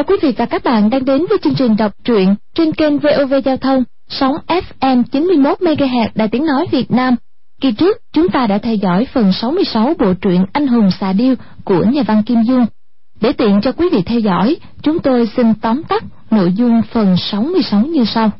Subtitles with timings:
[0.00, 2.98] chào quý vị và các bạn đang đến với chương trình đọc truyện trên kênh
[2.98, 4.36] VOV Giao thông, sóng
[4.80, 7.16] FM 91 MHz Đài Tiếng nói Việt Nam.
[7.60, 11.34] Kỳ trước, chúng ta đã theo dõi phần 66 bộ truyện Anh hùng xà điêu
[11.64, 12.66] của nhà văn Kim Dung.
[13.20, 17.16] Để tiện cho quý vị theo dõi, chúng tôi xin tóm tắt nội dung phần
[17.16, 18.30] 66 như sau.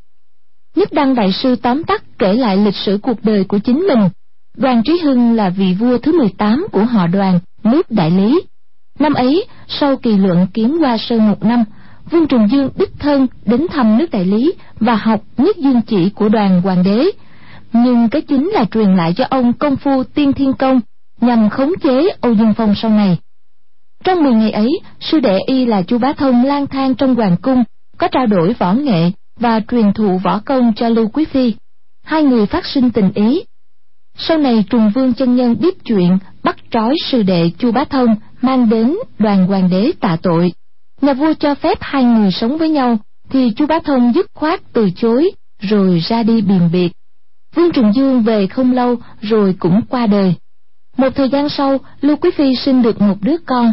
[0.77, 4.09] Nhất Đăng Đại Sư tóm tắt kể lại lịch sử cuộc đời của chính mình.
[4.56, 8.41] Đoàn Trí Hưng là vị vua thứ 18 của họ đoàn, nước Đại Lý.
[9.00, 11.64] Năm ấy, sau kỳ luận kiếm qua sơn một năm,
[12.10, 16.10] Vương Trùng Dương đích thân đến thăm nước Đại Lý và học nhất dương chỉ
[16.10, 17.10] của đoàn hoàng đế.
[17.73, 20.80] Nhưng cái chính là truyền lại cho ông công phu tiên thiên công
[21.20, 23.18] nhằm khống chế Âu Dương Phong sau này.
[24.04, 27.37] Trong 10 ngày ấy, sư đệ y là Chu Bá Thông lang thang trong hoàng
[27.42, 27.64] cung,
[27.98, 31.54] có trao đổi võ nghệ và truyền thụ võ công cho Lưu Quý Phi.
[32.04, 33.42] Hai người phát sinh tình ý.
[34.16, 38.16] Sau này Trùng Vương chân nhân biết chuyện, bắt trói sư đệ Chu Bá Thông
[38.43, 40.52] mang đến đoàn hoàng đế tạ tội.
[41.01, 42.99] Nhà vua cho phép hai người sống với nhau,
[43.30, 46.93] thì Chu Bá Thông dứt khoát từ chối, rồi ra đi biền biệt.
[47.55, 50.35] Vương Trùng Dương về không lâu rồi cũng qua đời.
[50.97, 53.73] Một thời gian sau, Lưu Quý Phi sinh được một đứa con.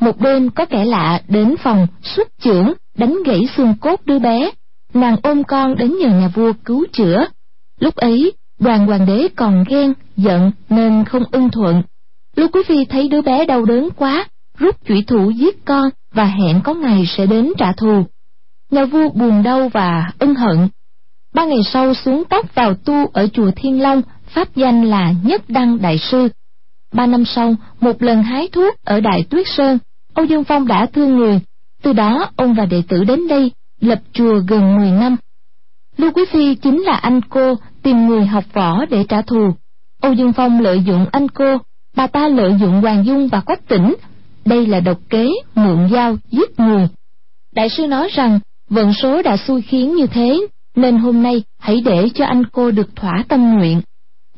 [0.00, 4.50] Một đêm có kẻ lạ đến phòng xuất chưởng đánh gãy xương cốt đứa bé.
[4.94, 7.26] Nàng ôm con đến nhờ nhà vua cứu chữa.
[7.80, 11.82] Lúc ấy, đoàn hoàng đế còn ghen, giận nên không ưng thuận.
[12.36, 14.28] Lưu Quý Phi thấy đứa bé đau đớn quá,
[14.58, 18.04] rút chủy thủ giết con và hẹn có ngày sẽ đến trả thù.
[18.70, 20.68] Nhà vua buồn đau và ân hận.
[21.34, 25.42] Ba ngày sau xuống tóc vào tu ở chùa Thiên Long, pháp danh là Nhất
[25.48, 26.28] Đăng Đại Sư.
[26.92, 29.78] Ba năm sau, một lần hái thuốc ở Đại Tuyết Sơn,
[30.14, 31.40] Âu Dương Phong đã thương người.
[31.82, 35.16] Từ đó, ông và đệ tử đến đây, lập chùa gần 10 năm.
[35.96, 39.54] Lưu Quý Phi chính là anh cô tìm người học võ để trả thù.
[40.02, 41.58] Âu Dương Phong lợi dụng anh cô,
[41.96, 43.94] bà ta lợi dụng Hoàng Dung và Quách Tỉnh.
[44.44, 46.88] Đây là độc kế, mượn dao, giết người.
[47.54, 48.40] Đại sư nói rằng,
[48.70, 50.46] vận số đã xui khiến như thế,
[50.76, 53.80] nên hôm nay hãy để cho anh cô được thỏa tâm nguyện.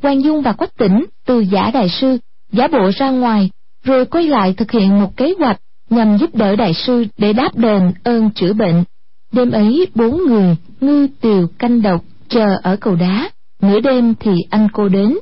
[0.02, 2.18] Hoàng Dung và Quách Tỉnh từ giả đại sư,
[2.52, 3.50] giả bộ ra ngoài,
[3.84, 7.56] rồi quay lại thực hiện một kế hoạch nhằm giúp đỡ đại sư để đáp
[7.56, 8.84] đền ơn chữa bệnh.
[9.32, 13.30] Đêm ấy bốn người, ngư tiều canh độc, chờ ở cầu đá,
[13.62, 15.18] nửa đêm thì anh cô đến.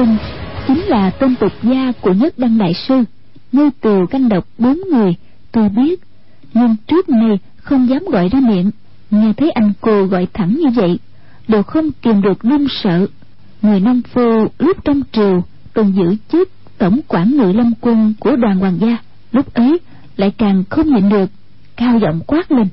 [0.00, 0.16] Đoàn
[0.68, 3.04] chính là tên tục gia của nhất đăng đại sư,
[3.52, 5.14] như từ canh độc bốn người,
[5.52, 6.00] tôi biết.
[6.54, 8.70] Nhưng trước nay không dám gọi ra miệng,
[9.10, 10.98] nghe thấy anh cô gọi thẳng như vậy,
[11.48, 13.06] đều không kìm được run sợ.
[13.62, 15.44] Người nông phu lúc trong triều,
[15.74, 18.96] từng giữ chức tổng quản ngự lâm quân của đoàn hoàng gia,
[19.32, 19.78] lúc ấy
[20.16, 21.30] lại càng không nhịn được,
[21.76, 22.68] cao giọng quát lên.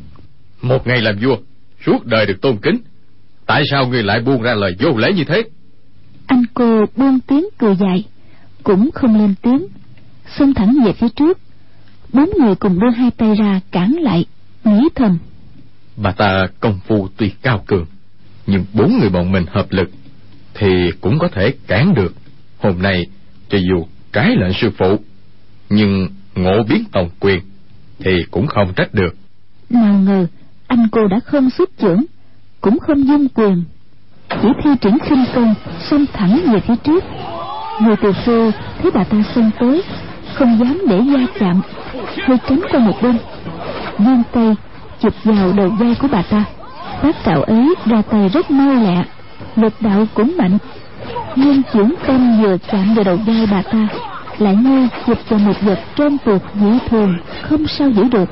[0.61, 1.37] Một ngày làm vua,
[1.85, 2.77] suốt đời được tôn kính,
[3.45, 5.43] tại sao người lại buông ra lời vô lễ như thế?
[6.27, 8.03] Anh cô buông tiếng cười dài
[8.63, 9.67] cũng không lên tiếng.
[10.37, 11.37] Xông thẳng về phía trước.
[12.13, 14.25] Bốn người cùng đưa hai tay ra cản lại
[14.63, 15.17] nghĩ thầm.
[15.97, 17.85] Bà ta công phu tuy cao cường
[18.47, 19.89] nhưng bốn người bọn mình hợp lực
[20.53, 22.13] thì cũng có thể cản được.
[22.57, 23.05] Hôm nay
[23.49, 24.97] cho dù trái lệnh sư phụ
[25.69, 27.39] nhưng ngộ biến tòng quyền
[27.99, 29.15] thì cũng không trách được.
[29.69, 30.27] Nào ngờ
[30.67, 32.03] anh cô đã không xuất chưởng
[32.61, 33.63] cũng không dung quyền
[34.29, 35.55] chỉ thi triển khinh công,
[35.89, 37.03] xông thẳng về phía trước.
[37.81, 38.51] Người từ xưa
[38.81, 39.83] thấy bà ta xông tới,
[40.33, 41.61] không dám để da chạm,
[42.27, 43.17] hơi tránh qua một bên.
[43.97, 44.55] Vươn tay,
[45.01, 46.43] chụp vào đầu vai của bà ta.
[47.03, 49.03] Bác cạo ấy ra tay rất mau lẹ,
[49.55, 50.57] lực đạo cũng mạnh.
[51.35, 53.87] Nhưng chuyển tâm vừa chạm vào đầu vai bà ta,
[54.37, 58.29] lại như chụp vào một vật trơn tuột dị thường, không sao giữ được.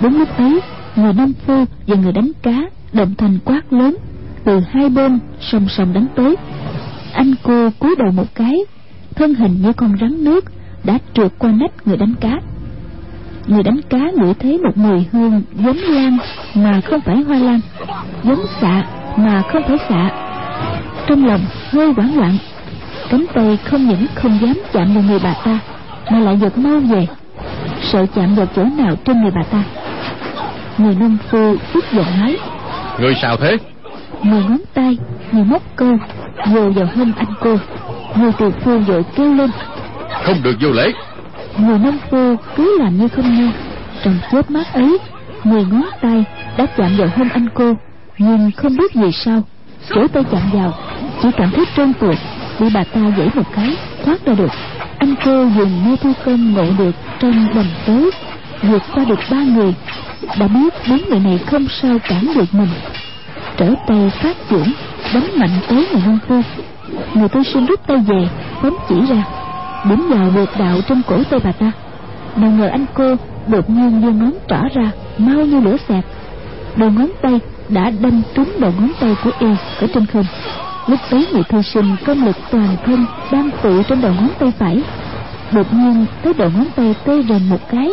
[0.00, 0.60] Đúng lúc ấy,
[0.96, 2.54] người nông phu và người đánh cá
[2.92, 3.96] đồng thanh quát lớn
[4.44, 6.36] từ hai bên song song đánh tới.
[7.12, 8.54] Anh cô cúi đầu một cái,
[9.14, 10.44] thân hình như con rắn nước
[10.84, 12.40] đã trượt qua nách người đánh cá.
[13.46, 16.18] Người đánh cá ngửi thấy một mùi hương giống lan
[16.54, 17.60] mà không phải hoa lan,
[18.22, 18.84] giống xạ
[19.16, 20.10] mà không phải xạ.
[21.06, 21.40] Trong lòng
[21.70, 22.38] hơi hoảng loạn,
[23.10, 25.58] cánh tay không những không dám chạm vào người bà ta,
[26.10, 27.06] mà lại giật mau về,
[27.92, 29.64] sợ chạm vào chỗ nào trên người bà ta.
[30.78, 32.36] Người nông phu tức giận nói,
[33.00, 33.56] người sao thế?
[34.22, 34.98] Mười ngón tay
[35.32, 35.98] như móc câu
[36.46, 37.56] vồ vào hông anh cô
[38.16, 39.50] người từ phu vội kêu lên.
[40.24, 40.92] Không được vô lễ.
[41.58, 43.50] Người nông phu cứ làm như không nghe.
[44.04, 44.98] Trong chớp mắt ấy
[45.44, 46.24] mười ngón tay
[46.56, 47.74] đã chạm vào hông anh cô
[48.18, 49.42] nhưng không biết vì sao
[49.94, 50.74] chỗ tay chạm vào
[51.22, 52.16] chỉ cảm thấy trơn tuột
[52.60, 54.50] bị bà ta giãy một cái thoát ra được.
[54.98, 58.10] Anh cô dùng mê thu công ngộ được trong đầm tối
[58.62, 59.74] vượt qua được ba người.
[60.38, 62.68] Đã biết bốn người này không sao cản được mình
[63.60, 64.72] trở tay phát dũng
[65.14, 66.40] đánh mạnh tới người nông phu.
[67.14, 68.28] Người tôi xin rút tay về,
[68.62, 69.24] phóng chỉ ra.
[69.88, 71.72] Điểm vào được đạo trong cổ tay bà ta.
[72.36, 73.16] Nào ngờ anh cô
[73.46, 76.04] đột nhiên đưa ngón trỏ ra, mau như lửa xẹt
[76.76, 79.46] đầu ngón tay đã đâm trúng đầu ngón tay của y
[79.80, 80.24] ở trên không.
[80.86, 84.52] Lúc ấy người thư sinh công lực toàn thân đang tụ trên đầu ngón tay
[84.58, 84.82] phải.
[85.52, 87.90] Đột nhiên thấy đầu ngón tay tê rần một cái.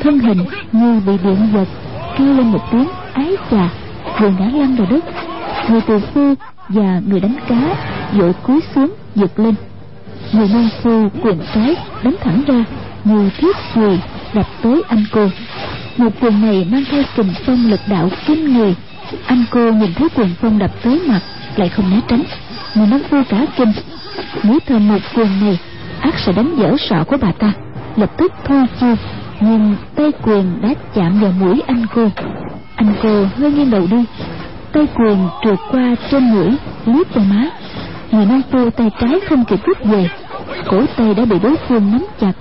[0.00, 1.68] Thân hình như bị điện giật,
[2.18, 3.68] kêu lên một tiếng, ái chà
[4.18, 5.04] vừa ngã lăn vào đất
[5.68, 6.34] người tù phu
[6.68, 7.76] và người đánh cá
[8.12, 9.54] vội cúi xuống giật lên.
[10.32, 12.64] Người nông phu quyền trái đánh thẳng ra
[13.04, 14.00] như thiết người
[14.34, 15.28] đập tới anh cô.
[15.96, 18.74] Một quyền này mang theo kình phong lực đạo kinh người.
[19.26, 21.20] Anh cô nhìn thấy quyền phong đập tới mặt,
[21.56, 22.22] lại không né tránh
[22.74, 23.72] người nông phu cả kinh.
[24.42, 25.58] Nghĩ thầm một quyền này,
[26.00, 27.52] ác sẽ đánh dở sọ của bà ta,
[27.96, 28.96] lập tức thôi chiêu
[29.40, 32.08] nhưng tay quyền đã chạm vào mũi anh cô.
[32.76, 34.04] Anh cô hơi nghiêng đầu đi.
[34.72, 36.56] Tay quyền trượt qua trên mũi
[36.86, 37.50] liếc vào má.
[38.10, 40.08] Người nông phu tay trái không kịp rút về.
[40.68, 42.32] Cổ tay đã bị đối phương nắm chặt.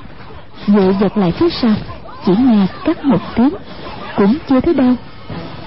[0.68, 1.72] Vội giật lại phía sau
[2.26, 3.50] chỉ nghe cắt một tiếng
[4.16, 4.96] cũng chưa thấy đau,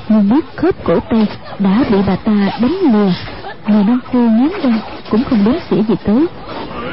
[0.08, 1.26] nhưng biết khớp cổ tay
[1.58, 3.12] đã bị bà ta đánh lừa
[3.66, 4.78] người nông phu nhắm răng
[5.10, 6.26] cũng không đếm xỉa gì tới.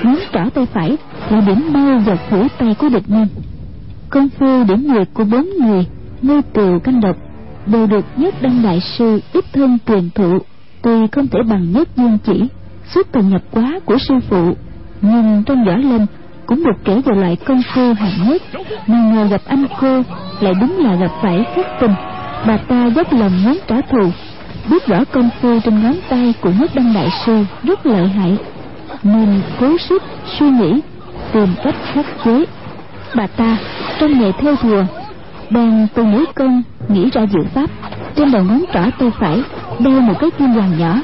[0.03, 0.97] Muốn trỏ tay phải
[1.29, 3.27] là điểm bao vào cổ tay của địch nhân
[4.09, 5.85] công phu điểm nguyệt của bốn người
[6.21, 7.15] ngư tù canh độc,
[7.65, 10.39] đều được nhất đăng đại sư ít thân truyền thụ,
[10.81, 12.43] tuy không thể bằng nhất dương chỉ,
[12.93, 14.53] xuất từ nhập quá của sư phụ,
[15.01, 16.05] nhưng trong võ lâm
[16.45, 18.41] cũng được kể về loại công phu hạng nhất,
[18.87, 20.01] mà ngờ gặp anh cô
[20.39, 21.93] lại đúng là gặp phải khắc tình.
[22.47, 24.09] Bà ta dốc lòng muốn trả thù,
[24.69, 28.37] biết rõ công phu trên ngón tay của nhất đăng đại sư rất lợi hại,
[29.03, 30.03] nên cố sức,
[30.39, 30.81] suy nghĩ,
[31.33, 32.45] tìm cách khắc chế
[33.15, 33.57] bà ta,
[33.99, 34.83] trong nghề theo thùa
[35.49, 37.69] bèn từ mũi công nghĩ ra diệu pháp,
[38.15, 39.41] trên đầu ngón trỏ tay phải
[39.79, 41.01] đeo một cái kim hoàng nhỏ.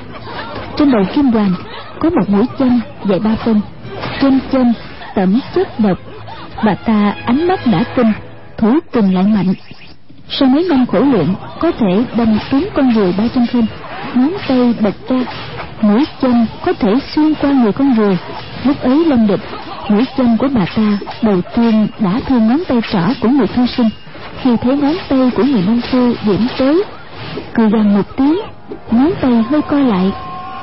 [0.78, 1.52] Trên đầu kim hoàng
[2.00, 2.80] có một mũi chân
[3.10, 3.62] dài ba phân,
[4.22, 4.74] trên chân
[5.16, 5.98] tẩm chất độc.
[6.66, 8.12] Bà ta ánh mắt đã kinh
[8.58, 9.54] thủ kình lại mạnh.
[10.30, 11.28] Sau mấy năm khổ luyện,
[11.60, 13.66] có thể đâm trúng con người ba chân khinh
[14.16, 15.18] ngón tay bật ra,
[15.82, 18.18] mũi chân có thể xuyên qua người con người,
[18.64, 19.40] lúc ấy lâm địch
[19.90, 23.66] mũi chân của bà ta đầu tiên đã thương ngón tay trỏ của người thư
[23.66, 23.90] sinh.
[24.42, 26.84] Khi thấy ngón tay của người nông phu điểm tới
[27.54, 28.40] cười gằn một tiếng,
[28.92, 30.12] ngón tay hơi co lại,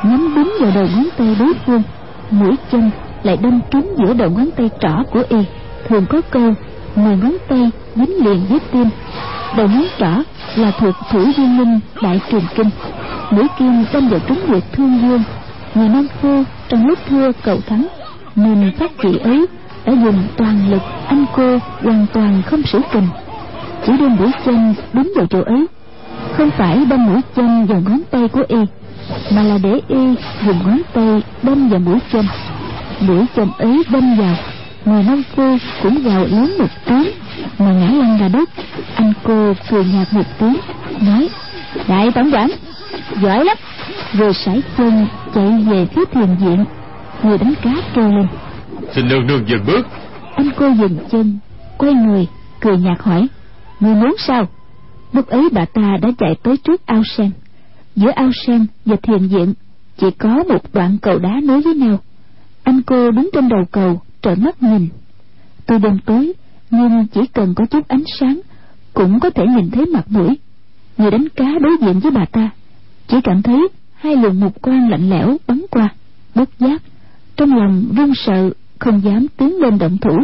[0.02, 1.82] nhắm đúng vào đầu ngón tay đối phương.
[2.30, 2.90] Mũi chân
[3.22, 5.44] lại đâm trúng giữa đầu ngón tay trỏ của y.
[5.88, 6.54] Thường có câu,
[6.96, 8.86] mười ngón tay dính liền với tim.
[9.56, 10.22] Đầu ngón trỏ
[10.56, 12.70] là thuộc thủ duyên linh đại truyền kinh.
[13.30, 15.22] Mũi kim đâm vào trúng huyệt thương dương
[15.74, 17.86] người nông phu trong lúc thưa cầu thắng
[18.36, 19.46] nên phát chị ấy
[19.86, 23.08] đã dùng toàn lực anh cô hoàn toàn không sử kình.
[23.86, 25.66] Chỉ đem mũi chân đúng vào chỗ ấy.
[26.32, 28.58] Không phải đâm mũi chân vào ngón tay của y,
[29.30, 30.14] mà là để y
[30.46, 32.26] dùng ngón tay đâm vào mũi chân.
[33.00, 34.36] Mũi chân ấy đâm vào
[34.84, 37.10] người nông phu cũng gào lớn một tiếng,
[37.58, 38.50] mà ngã lăn ra đất.
[38.94, 40.56] Anh cô cười nhạt một tiếng,
[41.00, 41.28] nói,
[41.88, 42.50] đại tổng quản,
[43.22, 43.56] giỏi lắm.
[44.12, 46.64] Rồi sải chân chạy về phía thiền viện
[47.22, 48.26] người đánh cá kêu lên.
[48.94, 49.86] Xin nương nương dừng bước.
[50.36, 51.38] Anh cô dừng chân
[51.78, 52.26] quay người
[52.60, 53.28] cười nhạt hỏi
[53.80, 54.48] người muốn sao?
[55.12, 57.30] Lúc ấy bà ta đã chạy tới trước ao sen.
[57.96, 59.54] Giữa ao sen và thiền viện
[59.96, 61.98] chỉ có một đoạn cầu đá nối với nhau.
[62.62, 64.88] Anh cô đứng trên đầu cầu trợn mắt nhìn.
[65.66, 66.32] Tôi đêm tối
[66.70, 68.40] nhưng chỉ cần có chút ánh sáng
[68.92, 70.38] cũng có thể nhìn thấy mặt mũi.
[70.98, 72.50] Người đánh cá đối diện với bà ta
[73.08, 75.88] chỉ cảm thấy hai luồng mục quang lạnh lẽo bắn qua
[76.34, 76.82] bất giác
[77.36, 80.18] trong lòng run sợ, không dám tiến lên động thủ,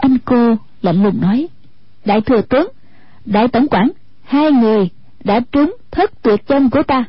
[0.00, 1.48] anh cô lạnh lùng nói,
[2.04, 2.68] đại thừa tướng,
[3.24, 3.90] đại tổng quản,
[4.22, 4.88] hai người
[5.24, 7.04] đã trúng thất tuyệt chân của ta.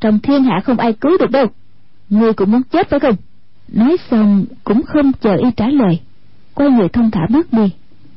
[0.00, 1.46] Trong thiên hạ không ai cứu được đâu
[2.10, 3.16] ngươi cũng muốn chết phải không?
[3.68, 6.00] Nói xong cũng không chờ y trả lời,
[6.54, 7.70] quay người thông thả bước đi,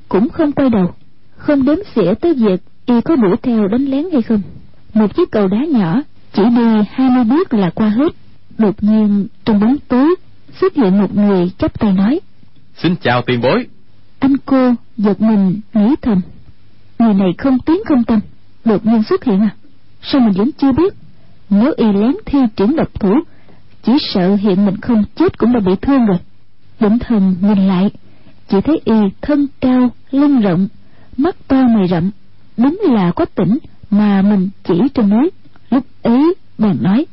[0.10, 0.94] cũng không quay đầu,
[1.36, 4.42] không đếm xỉa tới việc y có đuổi theo đánh lén hay không.
[4.94, 6.02] Một chiếc cầu đá nhỏ
[6.34, 8.14] chỉ đi hai mươi bước là qua hết,
[8.58, 10.16] đột nhiên trong bóng tối
[10.54, 12.20] xuất hiện một người chắp tay nói
[12.78, 13.68] xin chào tiền bối.
[14.20, 16.22] Anh cô giật mình nghĩ thầm
[17.00, 18.20] người này không tiếng không tâm
[18.66, 19.56] đột nhiên xuất hiện à.
[20.02, 20.94] Sao mình vẫn chưa biết?
[21.50, 23.14] Nếu y lén thi triển độc thủ
[23.84, 26.18] chỉ sợ hiện mình không chết cũng đã bị thương rồi.
[26.80, 27.92] Định thần nhìn lại
[28.50, 30.68] chỉ thấy y thân cao lưng rộng
[31.18, 32.12] mắt to mày rậm
[32.58, 33.58] đúng là có tỉnh
[33.90, 35.30] mà mình chỉ trên núi.
[35.70, 37.06] Lúc ấy bèn nói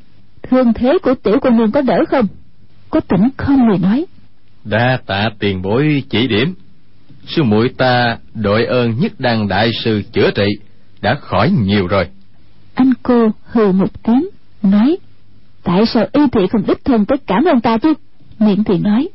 [0.42, 2.26] thương thế của tiểu cô nương có đỡ không
[2.94, 4.06] có tỉnh không người nói.
[4.64, 6.54] Đa tạ tiền bối chỉ điểm.
[7.26, 10.46] Sư muội ta đội ơn nhất đăng đại sư chữa trị
[11.02, 12.08] đã khỏi nhiều rồi.
[12.74, 14.28] Anh cô hừ một tiếng
[14.62, 14.96] nói
[15.62, 17.94] tại sao y thị không đích thân tới cảm ơn ta chứ?
[18.38, 19.08] Miệng thì nói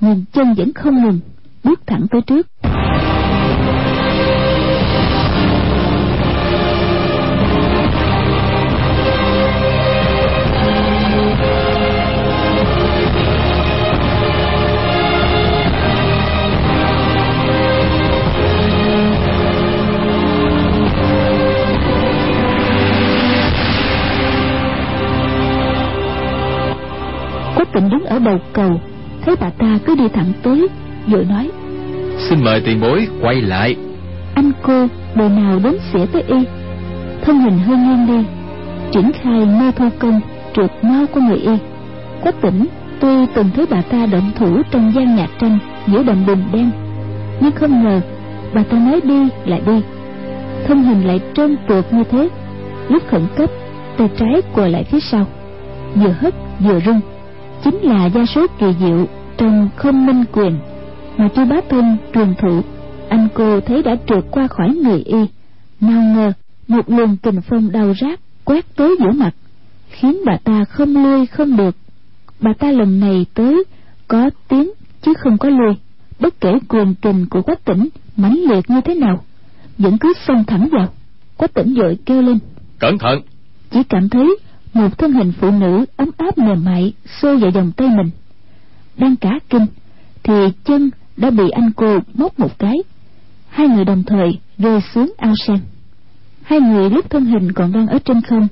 [0.00, 1.20] nhưng chân vẫn không ngừng
[1.64, 2.46] bước thẳng tới trước
[28.16, 28.80] ở đầu cầu
[29.24, 30.68] thấy bà ta cứ đi thẳng tới
[31.06, 31.50] vội nói
[32.18, 33.76] xin mời tiền bối quay lại.
[34.34, 36.36] Anh cô đời nào đến xỉa tới y.
[37.22, 38.28] Thân hình hơi nghiêng đi
[38.92, 40.20] triển khai mơ thu công
[40.56, 41.52] trượt mau của người y.
[42.22, 42.66] Quách tỉnh
[43.00, 46.70] tuy từng thấy bà ta động thủ trong gian nhạc tranh giữa đồng bùn đen
[47.40, 48.00] nhưng không ngờ
[48.54, 49.82] bà ta nói đi lại đi.
[50.66, 52.28] Thân hình lại trơn trượt như thế
[52.88, 53.50] lúc khẩn cấp
[53.98, 55.26] tay trái quờ lại phía sau
[55.94, 57.00] vừa hất vừa rung
[57.64, 60.58] chính là gia số kỳ diệu trong không minh quyền
[61.16, 62.60] mà chu bá thông truyền thụ.
[63.08, 65.18] Anh cô thấy đã trượt qua khỏi người y
[65.80, 66.32] nào ngờ
[66.68, 69.34] một luồng kình phong đau rát quét tới giữa mặt
[69.90, 71.76] khiến bà ta không lui không được.
[72.40, 73.64] Bà ta lần này tới
[74.08, 74.70] có tiếng
[75.02, 75.74] chứ không có lui.
[76.20, 79.24] Bất kể quyền kình của quách tỉnh mãnh liệt như thế nào
[79.78, 80.88] vẫn cứ xông thẳng vào.
[81.36, 82.38] Quách tỉnh vội kêu lên.
[82.78, 83.20] Cẩn thận!
[83.70, 84.36] Chỉ cảm thấy
[84.76, 88.10] một thân hình phụ nữ ấm áp mềm mại, xô vào vòng tay mình.
[88.96, 89.66] Đang cả kinh,
[90.22, 92.74] thì chân đã bị anh cô móc một cái.
[93.48, 95.58] Hai người đồng thời rơi xuống ao sen.
[96.42, 98.48] Hai người lúc thân hình còn đang ở trên không,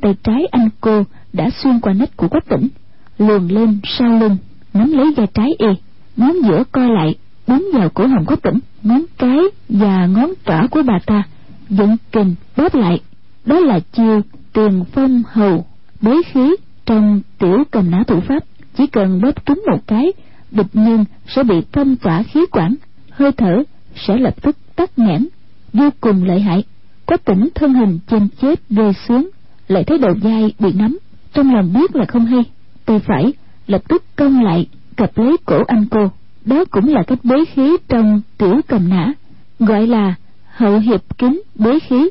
[0.00, 1.02] tay trái anh cô
[1.32, 2.68] đã xuyên qua nách của quách tỉnh
[3.18, 4.36] luồn lên sau lưng,
[4.74, 5.68] nắm lấy vai trái y,
[6.16, 7.14] ngón giữa coi lại
[7.46, 11.22] bấm vào cổ họng quách tỉnh ngón cái và ngón trỏ của bà ta
[11.68, 13.00] vẫn kình bóp lại.
[13.44, 14.20] Đó là chiêu
[14.56, 15.66] tiền phong hầu,
[16.00, 18.44] bế khí trong tiểu cầm nã thủ pháp.
[18.78, 20.12] Chỉ cần bóp trúng một cái,
[20.50, 22.74] địch nhân sẽ bị phong tỏa khí quản,
[23.10, 23.62] hơi thở
[24.06, 25.28] sẽ lập tức tắt nghẽn.
[25.72, 26.64] Vô cùng lợi hại.
[27.06, 29.30] Có tỉnh thân hình chen chết rơi xuống,
[29.68, 30.98] lại thấy đầu vai bị nắm.
[31.32, 32.44] Trong lòng biết là không hay,
[32.84, 33.32] tay phải
[33.66, 36.10] lập tức cong lại cặp lấy cổ anh cô.
[36.44, 39.12] Đó cũng là cách bế khí trong tiểu cầm nã,
[39.58, 40.14] gọi là
[40.54, 42.10] hậu hiệp kính bế khí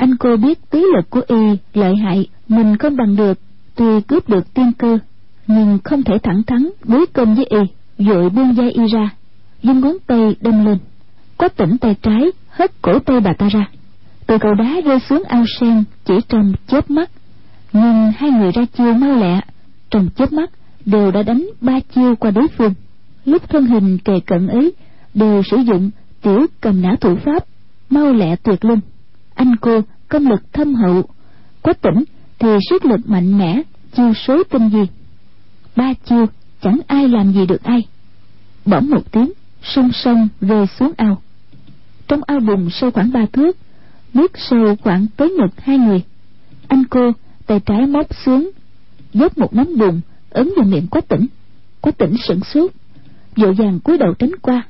[0.00, 1.36] anh cô biết tí lực của y
[1.74, 3.38] lợi hại, mình không bằng được,
[3.74, 4.98] tuy cướp được tiên cơ,
[5.46, 7.58] nhưng không thể thẳng thắn đối công với y
[8.06, 9.10] vội buông dây y ra.
[9.62, 10.78] Dùng ngón tay đâm lên.
[11.38, 13.68] Có tỉnh tay trái, hất cổ tay bà ta ra.
[14.26, 17.10] Từ cầu đá rơi xuống ao sen chỉ trong chớp mắt.
[17.72, 19.40] Nhưng hai người ra chiêu mau lẹ,
[19.90, 20.50] trong chớp mắt
[20.86, 22.74] đều đã đánh ba chiêu qua đối phương.
[23.24, 24.72] Lúc thân hình kề cận ấy,
[25.14, 25.90] đều sử dụng
[26.22, 27.44] tiểu cầm nã thủ pháp,
[27.90, 28.80] mau lẹ tuyệt luân
[29.40, 31.02] anh cô công lực thâm hậu.
[31.62, 32.04] Có tỉnh
[32.38, 33.62] thì sức lực mạnh mẽ,
[33.96, 34.86] chiêu số tinh gì
[35.76, 36.26] ba chiêu,
[36.62, 37.86] chẳng ai làm gì được ai.
[38.64, 39.32] Bỗng một tiếng,
[39.62, 41.22] song song rơi xuống ao.
[42.08, 43.56] Trong ao bùn sâu khoảng ba thước,
[44.14, 46.02] nước sâu khoảng tới ngực hai người.
[46.68, 47.12] Anh cô
[47.46, 48.50] tay trái móc xuống,
[49.14, 51.26] vớt một nắm bùn, ấn vào miệng quá tỉnh.
[51.80, 52.70] Quá tỉnh sửng sốt,
[53.36, 54.62] vội vàng cúi đầu tránh qua.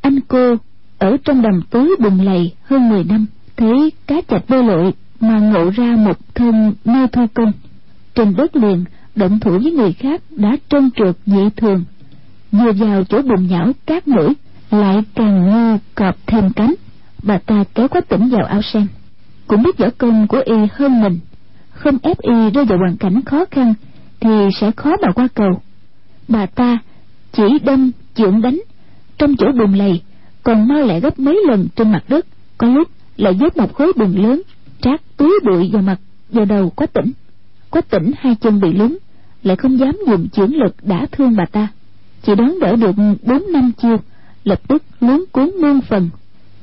[0.00, 0.56] Anh cô
[0.98, 3.26] ở trong đầm tối bùn lầy hơn mười năm
[3.58, 7.52] thấy cá chạch bơi lội mà ngộ ra một thân mê thu công.
[8.14, 8.84] Trên đất liền,
[9.14, 11.84] động thủ với người khác đã trơn trượt dị thường.
[12.52, 14.32] Vừa vào chỗ bùn nhão cát nổi,
[14.70, 16.74] lại càng như cọp thêm cánh.
[17.22, 18.86] Bà ta kéo quá tỉnh vào ao sen.
[19.46, 21.18] Cũng biết võ công của y hơn mình.
[21.70, 23.74] Không ép y rơi vào hoàn cảnh khó khăn,
[24.20, 25.60] thì sẽ khó mà qua cầu.
[26.28, 26.78] Bà ta
[27.32, 28.60] chỉ đâm, chưởng đánh.
[29.18, 30.02] Trong chỗ bùn lầy,
[30.42, 32.26] còn mau lẹ gấp mấy lần trên mặt đất,
[32.58, 32.88] có lúc
[33.18, 34.42] lại dốc một khối bùn lớn,
[34.80, 37.12] trát túi bụi vào mặt, vào đầu quách tỉnh.
[37.70, 38.96] Quách tỉnh hai chân bị lún,
[39.42, 41.68] lại không dám dùng chưởng lực đã thương bà ta.
[42.22, 43.96] Chỉ đón đỡ được bốn năm chiêu,
[44.44, 46.10] lập tức luống cuốn muôn phần.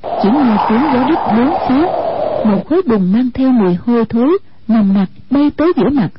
[0.02, 1.86] Chỉ nghe tiếng gió rít bốn phía
[2.46, 6.10] một khối bùn mang theo mùi hôi thối, nồng nặc bay tới giữa mặt,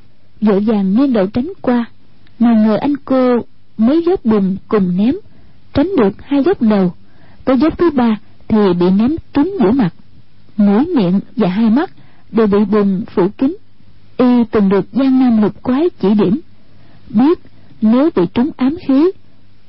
[0.40, 1.84] vội vàng nghiêng đầu tránh qua.
[2.38, 3.36] Mà ngờ anh cô
[3.76, 5.14] mấy dốc bùn cùng ném,
[5.74, 6.92] tránh được hai dốc đầu.
[7.44, 8.16] Tới dốc thứ ba
[8.48, 9.94] thì bị ném trúng giữa mặt
[10.56, 11.90] mũi miệng và hai mắt
[12.32, 13.56] đều bị bùn phủ kín.
[14.16, 16.40] Y từng được giang nam lục quái chỉ điểm.
[17.10, 17.38] Biết
[17.80, 19.10] nếu bị trúng ám khí,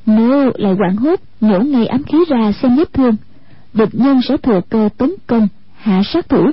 [0.06, 3.16] nếu lại quảng hốt, nhổ ngay ám khí ra xem vết thương,
[3.74, 6.46] địch nhân sẽ thừa cơ tấn công, hạ sát thủ.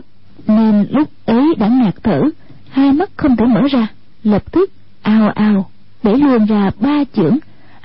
[0.47, 2.23] Nên lúc ấy đã ngạt thở,
[2.71, 3.87] hai mắt không thể mở ra,
[4.23, 4.71] lập tức
[5.03, 5.71] ao ao
[6.03, 7.39] để luôn ra ba chưởng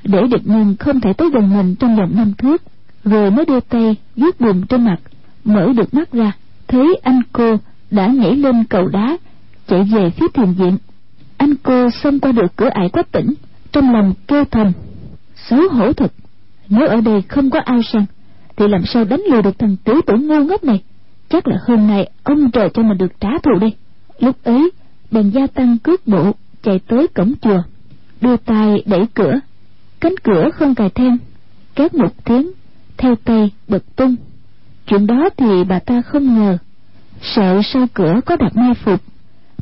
[0.04, 2.64] để địch nhân không thể tới gần mình trong vòng năm thước,
[3.04, 5.00] rồi mới đưa tay vuốt bùn trên mặt
[5.44, 6.32] mở được mắt ra
[6.68, 7.58] thấy anh cô
[7.92, 9.18] đã nhảy lên cầu đá
[9.68, 10.78] chạy về phía thiền viện.
[11.38, 13.34] Anh cô xông qua được cửa ải quách tỉnh
[13.72, 14.72] trong lòng kêu thầm
[15.50, 16.12] xấu hổ thật
[16.70, 18.06] nếu ở đây không có ao sang,
[18.56, 20.84] thì làm sao đánh lừa được thằng tiểu tử ngu ngốc này?
[21.30, 23.72] Chắc là hôm nay ông trời cho mình được trả thù đây
[24.20, 24.72] lúc ấy
[25.12, 26.32] bèn gia tăng cước bộ
[26.64, 27.62] chạy tới cổng chùa
[28.22, 29.40] đưa tay đẩy cửa.
[30.00, 31.18] Cánh cửa không cài then
[31.76, 32.52] két một tiếng
[32.98, 34.16] theo tay bật tung
[34.90, 36.58] chuyện đó thì bà ta không ngờ.
[37.22, 39.02] Sợ sau cửa có đặt mai phục.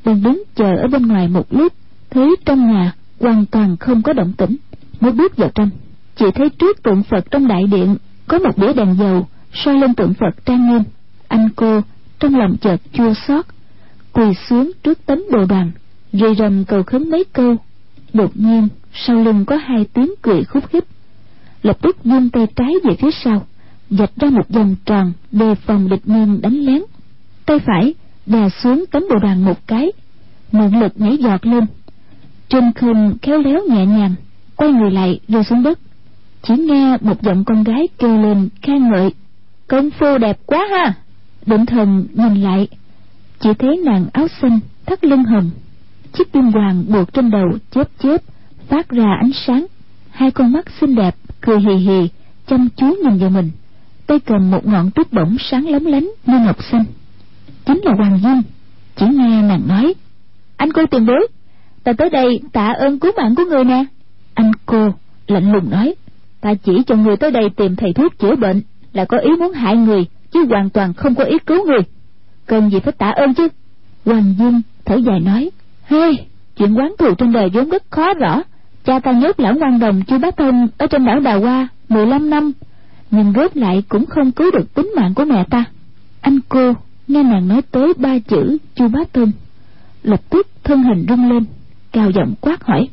[0.05, 1.73] Bèn đứng chờ ở bên ngoài một lúc,
[2.09, 4.55] thấy trong nhà hoàn toàn không có động tĩnh,
[4.99, 5.69] mới bước vào trong.
[6.15, 7.95] Chỉ thấy trước tượng phật trong đại điện
[8.27, 10.83] có một đĩa đèn dầu, soi lên tượng phật trang nghiêm.
[11.27, 11.81] Anh cô
[12.19, 13.45] trong lòng chợt chua xót,
[14.13, 15.71] quỳ xuống trước tấm bồ đoàn
[16.13, 17.55] rì rầm cầu khấn mấy câu.
[18.13, 20.85] Đột nhiên, sau lưng có hai tiếng cười khúc khích.
[21.63, 23.45] Lập tức vươn tay trái về phía sau
[23.89, 26.81] dạch ra một vòng tròn đề phòng địch nhân đánh lén.
[27.45, 27.93] Tay phải
[28.25, 29.91] đè xuống tấm bộ đàn một cái.
[30.51, 31.65] Mượn lực nhảy giọt lên.
[32.49, 34.15] Trên khung khéo léo nhẹ nhàng,
[34.55, 35.79] quay người lại rơi xuống đất.
[36.43, 39.13] Chỉ nghe một giọng con gái kêu lên khen ngợi,
[39.67, 40.93] công phu đẹp quá ha!
[41.45, 42.67] Định thần nhìn lại,
[43.39, 45.49] chỉ thấy nàng áo xanh thắt lưng hồng.
[46.13, 48.17] Chiếc kim hoàng buộc trên đầu chớp chớp
[48.67, 49.65] phát ra ánh sáng.
[50.11, 52.09] Hai con mắt xinh đẹp cười hì hì,
[52.47, 53.51] chăm chú nhìn vào mình
[54.07, 56.85] tay cầm một ngọn tuyết bổng sáng lóng lánh như ngọc xanh.
[57.65, 58.41] Chính là hoàng dung,
[58.95, 59.93] chỉ nghe nàng nói.
[60.57, 61.27] Anh cô tiền bối,
[61.83, 63.85] ta tới đây tạ ơn cứu mạng của người nè.
[64.33, 64.89] Anh cô
[65.27, 65.95] lạnh lùng nói,
[66.41, 68.61] ta chỉ cho người tới đây tìm thầy thuốc chữa bệnh
[68.93, 71.81] là có ý muốn hại người, chứ hoàn toàn không có ý cứu người.
[72.45, 73.47] Cần gì phải tạ ơn chứ?
[74.05, 75.49] Hoàng dung thở dài nói,
[75.85, 76.27] hey,
[76.57, 78.41] chuyện quán thù trên đời vốn rất khó rõ.
[78.85, 82.05] Cha ta nhốt lão ngoan đồng chưa bác thân ở trên đảo đà hoa mười
[82.05, 82.51] lăm năm
[83.11, 85.63] nhưng rốt lại cũng không cứu được tính mạng của mẹ ta.
[86.21, 86.73] Anh cô
[87.07, 89.31] nghe nàng nói tới ba chữ chu bá thông
[90.03, 91.45] lập tức thân hình rung lên,
[91.91, 92.89] cao giọng quát hỏi,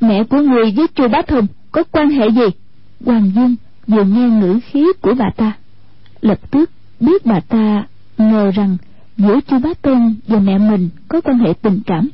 [0.00, 2.46] mẹ của người với chu bá thông có quan hệ gì?
[3.04, 3.54] Hoàng dung
[3.86, 5.52] vừa nghe ngữ khí của bà ta,
[6.20, 7.86] lập tức biết bà ta
[8.18, 8.76] ngờ rằng
[9.16, 12.08] giữa chu bá tôn và mẹ mình có quan hệ tình cảm.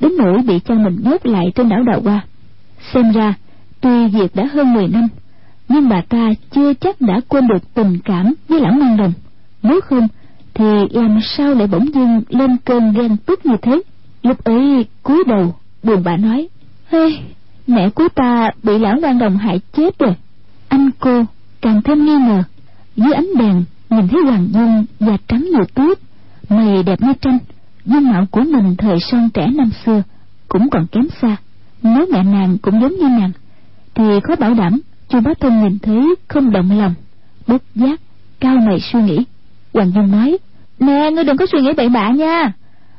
[0.00, 2.26] Đến nỗi bị cha mình nhốt lại trên đảo đào hoa,
[2.94, 3.34] xem ra
[3.80, 5.08] tuy việc đã hơn mười năm
[5.70, 9.12] nhưng bà ta chưa chắc đã quên được tình cảm với lão mang đồng.
[9.62, 10.08] Nếu không
[10.54, 13.82] thì làm sao lại bỗng dưng lên cơn ghen tức như thế?
[14.22, 16.48] Lúc ấy cúi đầu buồn bã nói
[16.88, 17.20] hey,
[17.66, 20.14] mẹ của ta bị lão mang đồng hại chết rồi.
[20.68, 21.24] Anh cô
[21.60, 22.42] càng thêm nghi ngờ.
[22.96, 25.98] Dưới ánh đèn nhìn thấy hoàng dung da trắng như tuyết
[26.48, 27.38] mày đẹp như tranh
[27.84, 30.02] dung mạo của mình thời son trẻ năm xưa
[30.48, 31.36] cũng còn kém xa.
[31.82, 33.32] Nếu mẹ nàng cũng giống như nàng
[33.94, 36.94] thì khó bảo đảm chu bá thông nhìn thấy không động lòng,
[37.46, 38.00] bất giác
[38.40, 39.24] cao mày suy nghĩ.
[39.74, 40.38] Hoàng dung nói,
[40.78, 42.52] nè, ngươi đừng có suy nghĩ bậy bạ nha.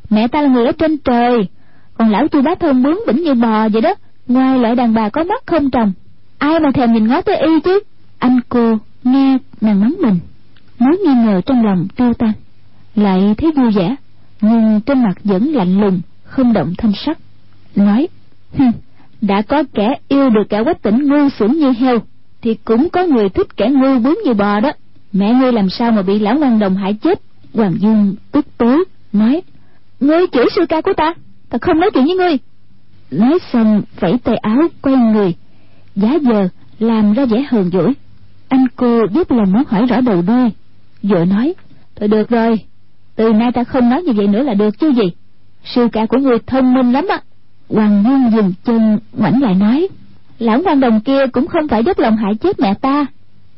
[0.09, 1.47] Mẹ ta là người ở trên trời,
[1.93, 3.93] còn lão chu bá thông bướng bỉnh như bò vậy đó.
[4.27, 5.93] Ngoài loại đàn bà có mắt không trồng,
[6.37, 7.79] ai mà thèm nhìn ngó tới y chứ?
[8.19, 10.19] Anh cô nghe nàng mắng mình,
[10.79, 12.31] mối nghi ngờ trong lòng tiêu tan.
[12.95, 13.95] Lại thấy vui vẻ,
[14.41, 17.17] nhưng trên mặt vẫn lạnh lùng, không động thanh sắc.
[17.75, 18.07] Nói
[18.53, 18.65] hừ
[19.21, 21.99] đã có kẻ yêu được kẻ quách tỉnh ngu xuẩn như heo,
[22.41, 24.71] thì cũng có người thích kẻ ngu bướng như bò đó.
[25.13, 27.21] Mẹ ngươi làm sao mà bị lão ngoan đồng hại chết?
[27.53, 29.41] Hoàng dung tức tối, nói,
[29.99, 31.13] ngươi chửi sư ca của ta
[31.51, 32.37] ta không nói chuyện với ngươi.
[33.11, 35.35] Nói xong vẫy tay áo, quay người.
[35.95, 36.47] Giá giờ,
[36.79, 37.93] làm ra vẻ hờn dỗi.
[38.47, 40.49] Anh cô giúp lòng muốn hỏi rõ đầu đuôi,
[41.03, 41.53] vội nói,
[41.95, 42.59] thôi được rồi,
[43.15, 45.11] từ nay ta không nói như vậy nữa là được chứ gì.
[45.63, 47.21] Sư ca của ngươi thông minh lắm á
[47.73, 49.87] hoàng nguyên dừng chân, ngoảnh lại nói,
[50.39, 53.05] lão quan đồng kia cũng không phải dốc lòng hại chết mẹ ta,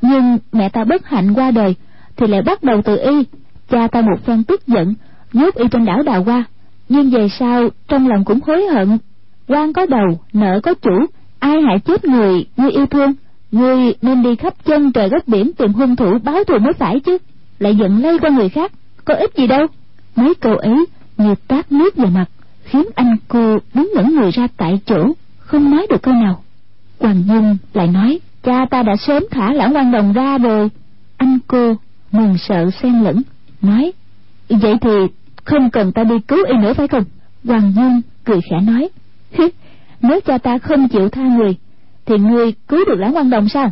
[0.02, 1.76] nhưng mẹ ta bất hạnh qua đời
[2.16, 3.24] thì lại bắt đầu từ y.
[3.70, 4.94] Cha ta một phen tức giận,
[5.34, 6.44] nhốt y trên đảo đào qua.
[6.90, 8.98] nhưng về sau trong lòng cũng hối hận.
[9.48, 11.06] Quan có đầu, nợ có chủ,
[11.40, 13.14] ai hại chết người ngươi yêu thương
[13.54, 17.00] ngươi nên đi khắp chân trời góc biển tìm hung thủ báo thù mới phải
[17.00, 17.18] chứ,
[17.60, 18.72] lại giận lây qua người khác,
[19.06, 19.68] có ích gì đâu.
[20.16, 20.86] Mấy câu ấy
[21.18, 22.26] như tát nước vào mặt
[22.74, 26.44] khiến anh cô đứng ngẩn người ra tại chỗ, không nói được câu nào.
[27.00, 30.70] Hoàng dung lại nói, cha ta đã sớm thả lão quan đồng ra rồi.
[31.18, 31.76] Anh cô
[32.12, 33.22] mừng sợ xen lẫn,
[33.62, 33.92] nói,
[34.50, 34.90] vậy thì
[35.44, 37.04] không cần ta đi cứu y nữa phải không?
[37.46, 38.90] Hoàng dung cười khẽ nói
[40.02, 41.56] nếu cha ta không chịu tha người,
[42.06, 43.72] thì ngươi cứu được lão quan đồng sao?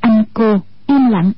[0.00, 1.32] Anh cô im lặng.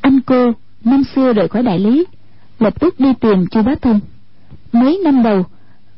[0.00, 0.52] Anh cô
[0.90, 2.06] năm xưa rời khỏi đại lý,
[2.58, 4.00] lập tức đi tìm chu bá thông
[4.72, 5.44] mấy năm đầu,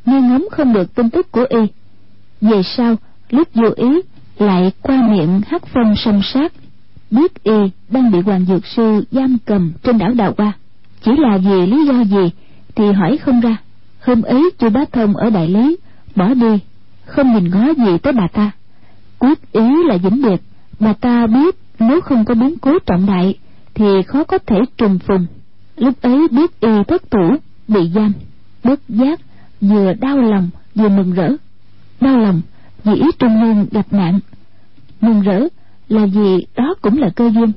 [0.07, 1.59] nghe ngóng không được tin tức của y.
[2.41, 2.97] Về sau,
[3.31, 4.01] lúc vô ý,
[4.39, 6.53] lại qua miệng hắc phong song sát,
[7.11, 10.53] biết y đang bị hoàng dược sư giam cầm trên đảo đào hoa.
[11.05, 12.31] Chỉ là vì lý do gì
[12.75, 13.57] thì hỏi không ra.
[14.01, 15.77] Hôm ấy, chu bá thông ở đại lý,
[16.17, 16.59] bỏ đi,
[17.05, 18.51] không nhìn ngó gì tới bà ta.
[19.19, 20.43] Quyết ý là vĩnh biệt.
[20.81, 23.35] Bà ta biết nếu không có biến cố trọng đại
[23.81, 25.27] thì khó có thể trùng phùng.
[25.77, 27.37] Lúc ấy biết y thất thủ,
[27.69, 28.13] bị giam.
[28.65, 29.21] Bất giác,
[29.61, 31.29] vừa đau lòng, vừa mừng rỡ.
[32.01, 32.41] Đau lòng,
[32.85, 34.21] vì ý trung nhân gặp nạn.
[35.01, 35.47] Mừng rỡ
[35.89, 37.53] là vì đó cũng là cơ duyên.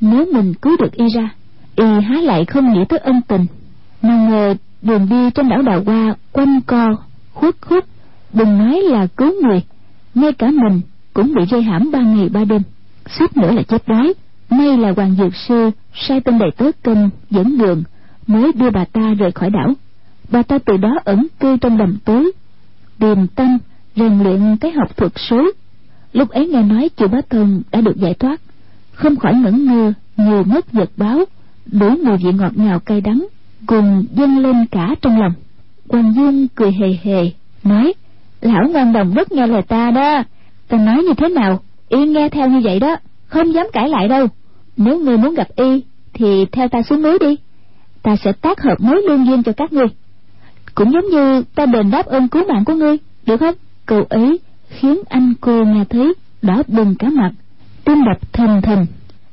[0.00, 1.34] Nếu mình cứu được y ra,
[1.76, 3.46] y há lại không nghĩ tới ân tình.
[4.02, 6.96] Mà ngờ đường đi trên đảo đào hoa quanh co,
[7.32, 7.84] khuất khuất,
[8.32, 9.62] đừng nói là cứu người,
[10.14, 10.80] ngay cả mình
[11.14, 12.62] cũng bị rơi hãm ba ngày ba đêm.
[13.18, 14.14] Suýt nữa là chết đói
[14.50, 17.82] may là hoàng dược sư sai tên đầy tớ cân dẫn đường,
[18.26, 19.72] mới đưa bà ta rời khỏi đảo.
[20.30, 22.32] Bà ta từ đó ẩn cư trong đầm tối,
[22.98, 23.58] điềm tâm,
[23.96, 25.50] rèn luyện cái học thuật số
[26.12, 28.40] lúc ấy nghe nói chùa bá thân đã được giải thoát,
[28.92, 31.24] không khỏi ngẩn ngơ, nhiều mất vật báo,
[31.66, 33.26] đủ mùi vị ngọt ngào cay đắng,
[33.66, 35.32] cùng dâng lên cả trong lòng.
[35.88, 37.30] Hoàng dương cười hề hề,
[37.64, 37.94] nói,
[38.40, 40.22] lão ngoan đồng rất nghe lời ta đó.
[40.68, 44.08] Ta nói như thế nào, y nghe theo như vậy đó, không dám cãi lại
[44.08, 44.26] đâu
[44.80, 47.36] nếu ngươi muốn gặp y, thì theo ta xuống núi đi.
[48.02, 49.86] Ta sẽ tác hợp mối lương duyên cho các ngươi.
[50.74, 53.54] Cũng giống như ta đền đáp ơn cứu mạng của ngươi, được không?
[53.86, 54.38] Câu ấy
[54.68, 57.32] khiến anh cô nghe thấy đỏ bừng cả mặt,
[57.84, 58.86] tim đập thình thình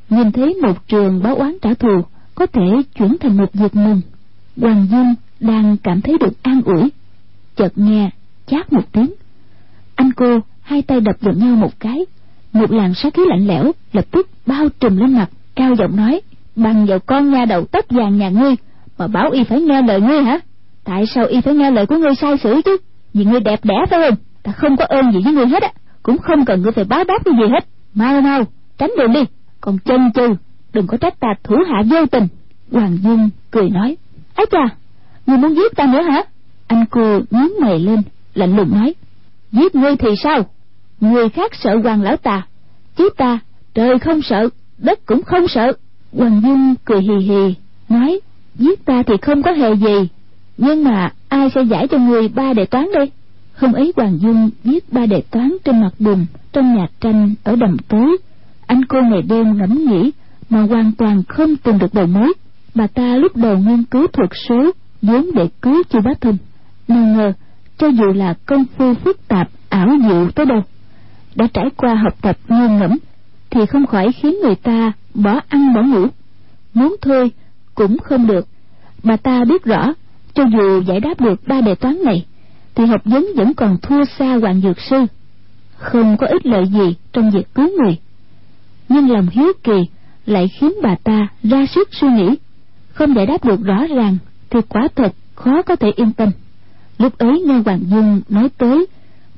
[0.09, 2.01] nhìn thấy một trường báo oán trả thù,
[2.35, 2.61] có thể
[2.95, 4.01] chuyển thành một việc mừng.
[4.57, 6.89] Hoàng dung đang cảm thấy được an ủi,
[7.55, 8.09] chợt nghe
[8.47, 9.13] chát một tiếng.
[9.95, 12.05] Anh cô hai tay đập vào nhau một cái,
[12.53, 16.21] một làn sát khí lạnh lẽo lập tức bao trùm lên mặt cao giọng nói,
[16.55, 18.55] bằng vào con nha đầu tóc vàng nhà ngươi,
[18.97, 20.39] mà bảo y phải nghe lời ngươi hả?
[20.83, 22.77] Tại sao y phải nghe lời của ngươi sai sử chứ?
[23.13, 24.15] Vì ngươi đẹp đẽ phải không?
[24.43, 25.71] Ta không có ơn gì với ngươi hết á,
[26.03, 27.65] cũng không cần ngươi phải báo đáp cái gì hết.
[27.93, 28.43] Mau mau,
[28.77, 29.21] tránh đường đi,
[29.61, 30.27] còn chân chừ,
[30.73, 32.27] đừng có trách ta thủ hạ vô tình.
[32.71, 33.97] Hoàng dung cười nói
[34.35, 34.59] ấy cha
[35.25, 36.23] ngươi muốn giết ta nữa hả?
[36.67, 38.01] Anh cô nhướng mày lên,
[38.33, 38.95] lạnh lùng nói,
[39.51, 40.45] giết ngươi thì sao?
[40.99, 42.47] Người khác sợ hoàng lão tà,
[42.95, 43.39] chứ ta
[43.73, 45.73] trời không sợ đất cũng không sợ.
[46.13, 47.55] Hoàng dung cười hì hì,
[47.89, 48.19] nói,
[48.55, 50.09] giết ta thì không có hề gì,
[50.57, 53.11] nhưng mà ai sẽ giải cho người ba đề toán đây?
[53.55, 57.55] Hôm ấy hoàng dung viết ba đề toán trên mặt bùn, trong nhà tranh, ở
[57.55, 58.17] đầm tối.
[58.67, 60.11] Anh cô ngày đêm ngẫm nghĩ
[60.49, 62.33] mà hoàn toàn không tìm được đầu mối
[62.77, 66.37] bà ta lúc đầu nghiên cứu thuật số, vốn để cứu chu bá thông.
[66.87, 67.33] Nào ngờ,
[67.77, 70.61] cho dù là công phu phức tạp, ảo diệu tới đâu,
[71.35, 72.97] đã trải qua học tập nghiêng ngẫm
[73.57, 76.07] thì không khỏi khiến người ta bỏ ăn bỏ ngủ.
[76.73, 77.31] Muốn thôi,
[77.75, 78.47] cũng không được.
[79.03, 79.93] Bà ta biết rõ,
[80.33, 82.25] cho dù giải đáp được ba đề toán này,
[82.75, 85.05] thì học vấn vẫn còn thua xa hoàng dược sư.
[85.77, 87.97] Không có ích lợi gì trong việc cứu người.
[88.89, 89.81] Nhưng lòng hiếu kỳ
[90.25, 92.35] lại khiến bà ta ra sức suy nghĩ.
[92.93, 94.17] Không giải đáp được rõ ràng
[94.49, 96.31] thì quả thật khó có thể yên tâm.
[96.97, 98.85] Lúc ấy nghe hoàng dung nói tới,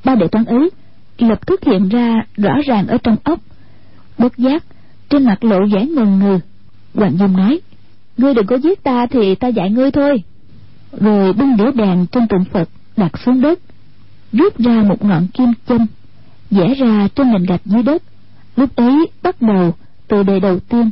[0.03, 0.69] ba đề toán ấy
[1.17, 3.39] lập tức hiện ra rõ ràng ở trong ốc
[4.19, 4.63] bất giác,
[5.10, 6.39] trên mặt lộ vẻ ngần ngừ.
[6.95, 7.60] Hoàng dung nói,
[8.17, 10.23] ngươi đừng có giết ta thì ta dạy ngươi thôi.
[10.99, 13.60] Rồi bưng đĩa đèn trên tượng phật, đặt xuống đất,
[14.34, 15.86] rút ra một ngọn kim châm,
[16.51, 18.03] vẽ ra trên nền gạch dưới đất.
[18.55, 19.73] Lúc ấy bắt đầu,
[20.08, 20.89] từ đề đầu tiên,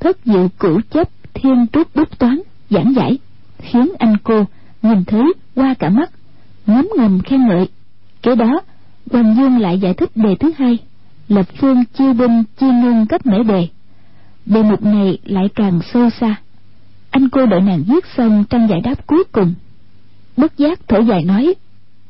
[0.00, 3.18] thất diệu cửu chấp thiên trúc bút toán, giảng giải.
[3.58, 4.44] Khiến anh cô
[4.82, 6.10] nhìn thấy qua cả mắt,
[6.66, 7.68] ngấm ngầm khen ngợi.
[8.22, 8.60] Kế đó,
[9.10, 10.78] hoàng dương lại giải thích đề thứ hai
[11.28, 13.68] lập phương chiêu binh chia ngân cấp mễ đề.
[14.46, 16.34] Đề mục này lại càng sâu xa.
[17.10, 19.54] Anh cô đợi nàng viết xong trang giải đáp cuối cùng.
[20.36, 21.54] Bất giác thở dài nói,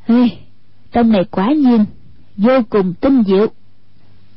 [0.05, 0.29] hê,
[0.91, 1.85] trong này quả nhiên,
[2.37, 3.47] vô cùng tinh diệu.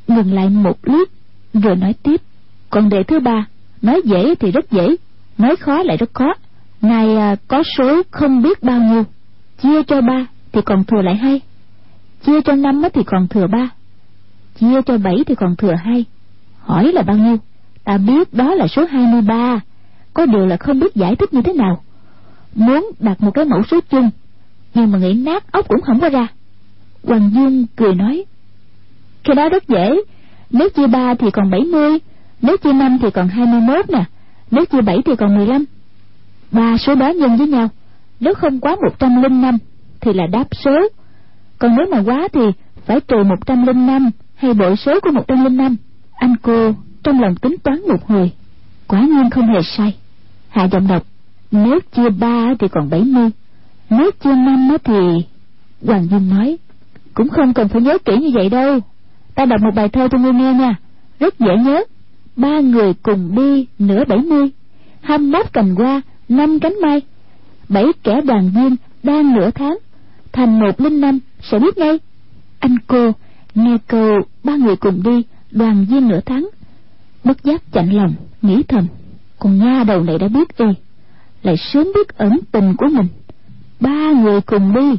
[0.07, 1.09] Ngừng lại một lúc
[1.53, 2.21] rồi nói tiếp,
[2.69, 3.47] còn đề thứ ba,
[3.81, 4.95] nói dễ thì rất dễ,
[5.37, 6.33] nói khó lại rất khó.
[6.81, 9.03] Ngài à, có số không biết bao nhiêu,
[9.63, 11.41] chia cho ba thì còn thừa lại hai,
[12.25, 13.69] chia cho năm thì còn thừa ba
[14.59, 16.05] chia cho bảy thì còn thừa hai.
[16.59, 17.37] Hỏi là bao nhiêu?
[17.83, 19.59] Ta biết đó là số hai mươi ba.
[20.13, 21.83] Có điều là không biết giải thích như thế nào.
[22.55, 24.09] Muốn đặt một cái mẫu số chung,
[24.73, 26.27] nhưng mà nghĩ nát ốc cũng không có ra.
[27.03, 28.25] Hoàng dương cười nói,
[29.23, 30.01] cái đó rất dễ.
[30.49, 31.97] Nếu chia ba thì còn bảy mươi,
[32.41, 34.03] nếu chia năm thì còn hai mươi mốt nè,
[34.51, 35.63] nếu chia bảy thì còn mười lăm.
[36.51, 37.69] Ba số đó nhân với nhau,
[38.19, 39.57] nếu không quá một trăm linh năm
[39.99, 40.87] thì là đáp số.
[41.59, 42.41] Còn nếu mà quá thì
[42.85, 44.09] phải trừ một trăm linh năm
[44.41, 45.75] hay bội số của một trăm linh năm
[46.15, 46.71] anh cô,
[47.03, 48.31] trong lòng tính toán một hồi,
[48.87, 49.95] quả nhiên không hề sai.
[50.49, 51.03] Hạ giọng đọc,
[51.51, 53.29] nếu chia ba thì còn bảy mươi,
[53.89, 54.93] nếu chia năm thì
[55.85, 56.57] hoàng dung nói,
[57.13, 58.79] cũng không cần phải nhớ kỹ như vậy đâu.
[59.35, 60.75] Ta đọc một bài thơ cho ngươi nghe nha,
[61.19, 61.83] rất dễ nhớ.
[62.35, 64.49] Ba người cùng đi, nửa bảy mươi.
[65.01, 67.01] Hai mốt cành hoa, năm cánh mai.
[67.69, 69.77] Bảy kẻ đoàn viên đang nửa tháng.
[70.31, 71.99] Thành một linh năm sẽ biết ngay.
[72.59, 73.11] Anh cô
[73.55, 76.49] nghe câu, ba người cùng đi, đoàn viên nửa tháng.
[77.23, 78.87] Bất giác chạnh lòng, nghĩ thầm,
[79.39, 80.65] con nha đầu này đã biết y,
[81.43, 83.07] lại sớm biết ẩn tình của mình.
[83.79, 84.97] Ba người cùng đi,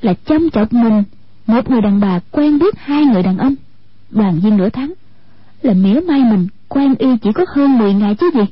[0.00, 1.02] là chăm chọc mình.
[1.46, 3.54] Một người đàn bà quen biết, hai người đàn ông.
[4.10, 4.92] Đoàn viên nửa tháng,
[5.62, 8.44] là mỉa mai mình, quen y chỉ có hơn mười ngày chứ gì.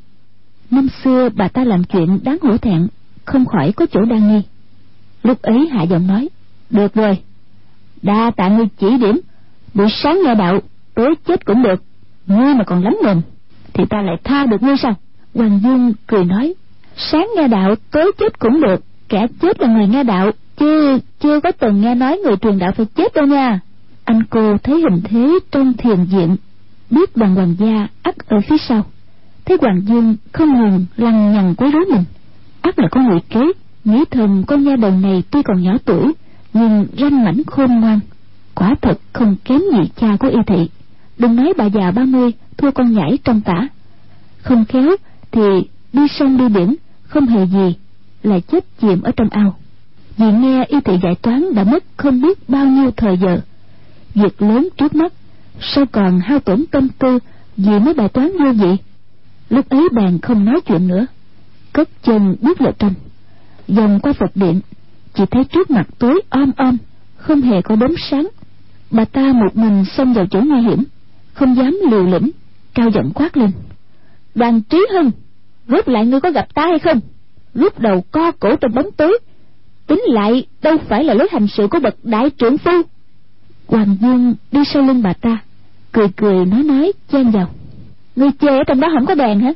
[0.70, 2.86] Năm xưa bà ta làm chuyện đáng hổ thẹn,
[3.24, 4.42] không khỏi có chỗ đa nghi.
[5.22, 6.28] Lúc ấy hạ giọng nói,
[6.70, 7.18] được rồi
[8.04, 9.20] đa tạ ngươi chỉ điểm.
[9.74, 10.60] Buổi sáng nghe đạo,
[10.94, 11.82] tối chết cũng được.
[12.26, 13.20] Ngươi mà còn lắm mồm,
[13.72, 14.94] thì ta lại tha được ngươi sao?
[15.34, 16.54] Hoàng dung cười nói,
[16.96, 18.84] sáng nghe đạo, tối chết cũng được.
[19.08, 22.72] Kẻ chết là người nghe đạo, chứ chưa có từng nghe nói người truyền đạo
[22.76, 23.60] phải chết đâu nha.
[24.04, 26.36] Anh cô thấy hình thế trong thiền diện
[26.90, 28.84] biết đoàn hoàng gia ắt ở phía sau.
[29.44, 32.04] Thấy hoàng dương không ngừng lằng nhằng quấy rối mình.
[32.62, 33.40] Ắt là có người kế,
[33.84, 36.12] nghĩ thầm con nha đầu này tuy còn nhỏ tuổi
[36.54, 38.00] nhưng ranh mảnh khôn ngoan,
[38.54, 40.68] quả thật không kém gì cha của y thị.
[41.18, 43.68] Đừng nói bà già ba mươi, thua con nhảy trong tả.
[44.42, 44.96] Không khéo
[45.32, 45.42] thì
[45.92, 47.76] đi sông đi biển, không hề gì
[48.22, 49.56] lại chết chìm ở trong ao.
[50.16, 53.40] Vì nghe y thị giải toán đã mất không biết bao nhiêu thời giờ.
[54.14, 55.12] Việc lớn trước mắt,
[55.60, 57.18] sao còn hao tổn tâm tư
[57.56, 58.76] vì mấy bài toán vô vị?
[59.50, 61.06] Lúc ấy bèn không nói chuyện nữa,
[61.72, 62.94] cất chân bước vào trong,
[63.68, 64.60] vòng qua phật điện
[65.14, 66.76] chỉ thấy trước mặt tối om om,
[67.16, 68.28] không hề có đốm sáng.
[68.90, 70.84] Bà ta một mình xông vào chỗ nguy hiểm,
[71.32, 72.30] không dám liều lĩnh,
[72.74, 73.50] cao giọng quát lên.
[74.34, 75.10] Đoàn trí hưng
[75.68, 77.00] rút lại ngươi có gặp ta hay không?
[77.54, 79.18] Lúc đầu co cổ trong bóng tối,
[79.86, 82.72] tính lại đâu phải là lối hành sự của bậc đại trưởng phu.
[83.66, 85.38] Hoàng dương đi sau lưng bà ta,
[85.92, 87.50] cười cười nói nói, chen vào.
[88.16, 89.52] Ngươi chơi ở trong đó không có đèn hả?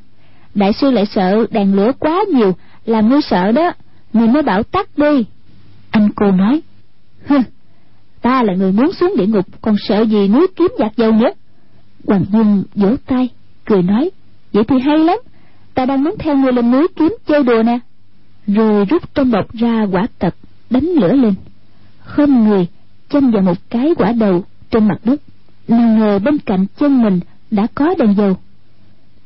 [0.55, 2.53] Đại sư lại sợ đèn lửa quá nhiều,
[2.85, 3.73] làm ngươi sợ đó
[4.13, 5.25] ngươi mới bảo tắt đi
[5.91, 6.61] anh cô nói,
[7.27, 7.37] hừ,
[8.23, 11.31] ta là người muốn xuống địa ngục, còn sợ gì núi kiếm giặc dầu nữa
[12.07, 13.29] hoàng dung vỗ tay,
[13.65, 14.11] cười nói,
[14.53, 15.19] vậy thì hay lắm,
[15.75, 17.79] ta đang muốn theo ngươi lên núi kiếm chơi đùa nè.
[18.47, 20.35] Rồi rút trong bọc ra quả tật,
[20.71, 21.35] đánh lửa lên.
[21.99, 22.67] Không người
[23.09, 25.21] châm vào một cái quả đầu trên mặt đất
[25.69, 27.21] nào ngờ bên cạnh chân mình
[27.51, 28.37] đã có đèn dầu.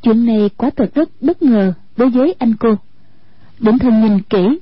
[0.03, 2.75] Chuyện này quả thật rất bất ngờ đối với anh cô.
[3.59, 4.59] Định thần nhìn kỹ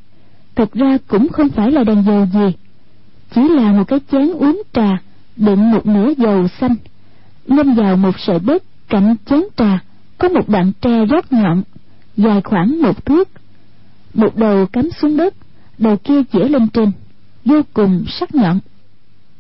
[0.61, 2.53] thật ra cũng không phải là đèn dầu gì.
[3.35, 4.89] Chỉ là một cái chén uống trà,
[5.37, 6.75] đựng một nửa dầu xanh.
[7.47, 9.79] Ngâm vào một sợi bếp cạnh chén trà,
[10.19, 11.63] có một đoạn tre rót nhọn,
[12.17, 13.29] dài khoảng một thước.
[14.15, 15.35] Một đầu cắm xuống đất
[15.79, 16.93] đầu kia chĩa lên trên,
[17.45, 18.61] vô cùng sắc nhọn.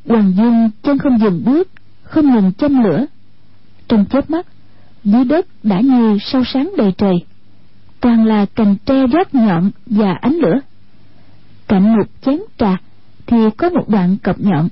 [0.06, 1.68] Hoàng dung chân không dừng bước,
[2.02, 3.06] không ngừng châm lửa.
[3.88, 4.46] Trong chớp mắt,
[5.04, 7.14] dưới đất đã như sao sáng đầy trời.
[8.00, 10.60] Toàn là cành tre rót nhọn và ánh lửa
[11.70, 12.76] cạnh một chén trà,
[13.26, 14.68] thì có một đoạn cọc nhọn.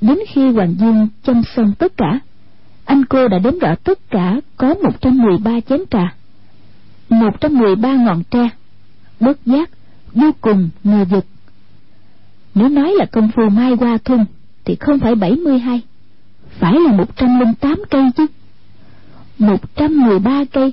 [0.00, 2.20] Đến khi hoàng dương chăm xong tất cả,
[2.84, 6.14] anh cô đã đếm rõ tất cả có một trăm mười ba chén trà.
[7.08, 8.48] Một trăm mười ba ngọn tre,
[9.20, 9.70] bất giác,
[10.14, 11.26] vô cùng ngờ vực.
[12.54, 14.24] Nếu nói là công phu mai qua thun
[14.64, 15.80] thì không phải bảy mươi hai,
[16.58, 18.26] phải là một trăm linh tám cây chứ.
[19.38, 20.72] Một trăm mười ba cây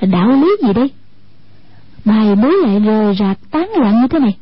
[0.00, 0.90] là đạo lý gì đây?
[2.04, 4.36] Bài mới lại rời rạc tán loạn như thế này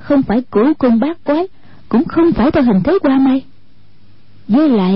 [0.00, 1.46] không phải cửu cung bát quái,
[1.88, 3.44] cũng không phải theo hình thế qua mai.
[4.48, 4.94] Với lại,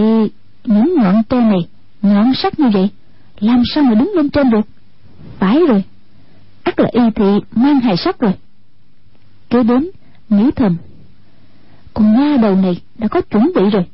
[0.64, 1.68] những ngọn tre này
[2.02, 2.90] nhọn sắc như vậy,
[3.40, 4.66] làm sao mà đứng lên trên được?
[5.38, 5.84] Phải rồi,
[6.62, 8.32] ắt là y thị mang hài sắc rồi.
[9.50, 9.90] Kế đến,
[10.28, 10.76] nghĩ thầm,
[11.94, 13.86] con nha đầu này đã có chuẩn bị rồi.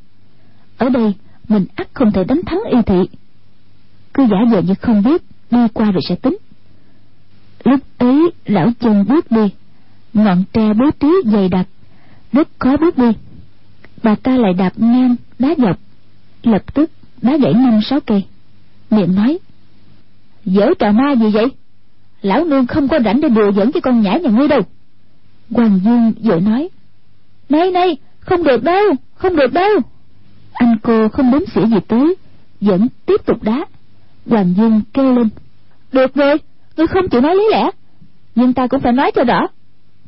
[0.78, 1.14] Ở đây,
[1.48, 3.16] mình ắt không thể đánh thắng y thị.
[4.14, 6.36] Cứ giả vờ như không biết, đi qua rồi sẽ tính.
[7.64, 9.50] Lúc ấy, lão chân bước đi
[10.14, 11.66] ngọn tre bố trí dày đặc,
[12.32, 13.12] rất khó bước đi.
[14.02, 15.78] Bà ta lại đạp ngang đá dọc,
[16.42, 16.90] lập tức
[17.22, 18.24] đá gãy năm sáu cây.
[18.90, 19.38] Miệng nói
[20.44, 21.46] dở trò ma gì vậy?
[22.22, 24.60] Lão nương không có rảnh để đùa giỡn với con nhãi nhà ngươi đâu.
[25.50, 26.68] Hoàng dương vội nói,
[27.48, 29.70] này này, không được đâu, không được đâu.
[30.52, 32.14] Anh cô không đếm xỉa gì tới,
[32.60, 33.64] vẫn tiếp tục đá.
[34.26, 35.28] Hoàng dương kêu lên,
[35.92, 36.36] được rồi
[36.76, 37.70] ngươi không chịu nói lý lẽ,
[38.34, 39.46] nhưng ta cũng phải nói cho rõ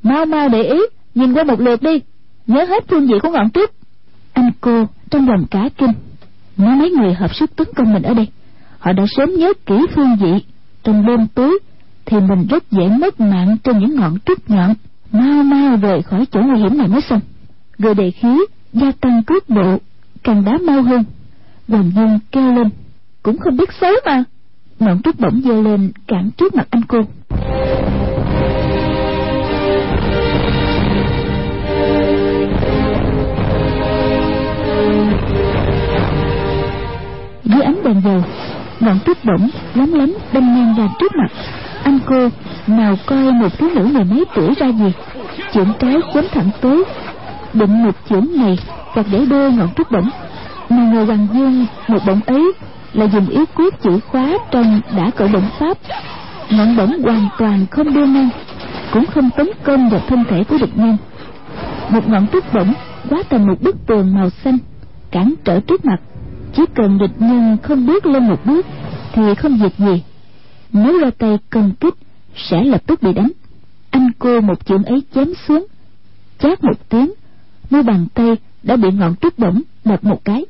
[0.03, 0.81] mau mau để ý,
[1.15, 2.01] nhìn qua một lượt đi.
[2.47, 3.71] Nhớ hết phương vị của ngọn tuyết.
[4.33, 5.93] Anh cô trong lòng cả kinh.
[6.57, 8.29] Nếu mấy người hợp sức tấn công mình ở đây,
[8.79, 10.45] họ đã sớm nhớ kỹ phương vị.
[10.85, 11.59] Trong đêm tối,
[12.05, 14.75] thì mình rất dễ mất mạng trên những ngọn trúc nhọn.
[15.13, 17.21] Mau mau rời khỏi chỗ nguy hiểm này mới xong.
[17.79, 18.39] Rồi đề khí,
[18.73, 19.79] gia tăng cước bộ,
[20.23, 21.05] càng đá mau hơn.
[21.69, 22.69] Hoàng dương kêu lên,
[23.23, 24.25] cũng không biết xấu mà.
[24.79, 26.99] Ngọn trúc bỗng giơ lên cản trước mặt anh cô.
[37.53, 38.23] Dưới ánh đèn dầu,
[38.81, 41.29] ngọn tuyết bổng lóng lánh đâm ngang ra trước mặt.
[41.85, 42.29] Anh cô
[42.67, 44.93] nào coi một thiếu nữ mười mấy tuổi ra gì
[45.55, 46.85] chưởng trái quấn thẳng tới
[47.53, 48.59] định một chưởng này
[48.93, 50.11] hoặc để đôi ngọn tuyết bổng
[50.69, 52.53] mà người hoàng dương, một bỗng ấy
[52.93, 55.79] là dùng ý quyết chữ khóa trong đã cởi động pháp.
[56.51, 58.29] Ngọn bổng hoàn toàn không đưa ngang
[58.93, 60.97] cũng không tấn công vào thân thể của địch nhân.
[61.89, 62.73] Một ngọn tuyết bổng
[63.11, 64.59] quá thành một bức tường màu xanh
[65.11, 66.01] cản trở trước mặt
[66.57, 68.67] chỉ cần địch nhân không bước lên một bước
[69.13, 70.03] thì không việc gì.
[70.73, 71.95] Nếu ra tay công kích,
[72.37, 73.31] sẽ lập tức bị đánh.
[73.91, 75.67] Anh cô một chưởng ấy chém xuống,
[76.39, 77.13] chát một tiếng,
[77.71, 80.45] mu bàn tay đã bị ngọn trúc bổng đập một cái.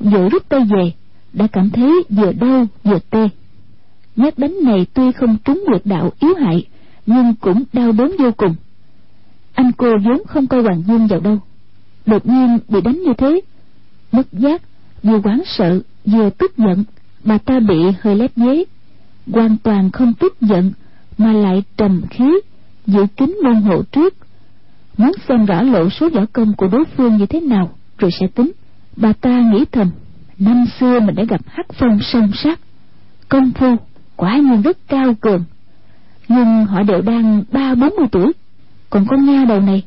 [0.00, 0.92] Vừa rút tay về,
[1.32, 3.28] đã cảm thấy vừa đau vừa tê.
[4.16, 6.66] Nhát đánh này tuy không trúng nguyệt đạo yếu hại,
[7.06, 8.54] nhưng cũng đau đớn vô cùng.
[9.54, 11.38] Anh cô vốn không coi hoàng dung vào đâu.
[12.06, 13.40] Đột nhiên bị đánh như thế,
[14.12, 14.62] mất giác
[15.06, 16.84] vừa hoảng sợ, vừa tức giận,
[17.24, 18.64] bà ta bị hơi lép dế
[19.32, 20.72] hoàn toàn không tức giận,
[21.18, 22.40] mà lại trầm khí,
[22.86, 24.14] giữ kín môn hộ trước.
[24.96, 28.26] Muốn xem rõ lộ số võ công của đối phương như thế nào, rồi sẽ
[28.26, 28.52] tính.
[28.96, 29.90] Bà ta nghĩ thầm,
[30.38, 32.60] năm xưa mình đã gặp hắc phong song sát.
[33.28, 33.76] Công phu
[34.16, 35.44] quả nhiên rất cao cường.
[36.28, 38.32] Nhưng họ đều đang ba bốn mươi tuổi.
[38.90, 39.82] Còn con nha đầu này,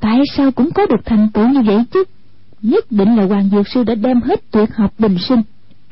[0.00, 2.04] tại sao cũng có được thành tựu như vậy chứ?
[2.64, 5.42] Nhất định là hoàng dược sư đã đem hết tuyệt học bình sinh,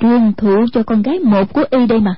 [0.01, 2.15] truyền thụ cho con gái một của y đây mà.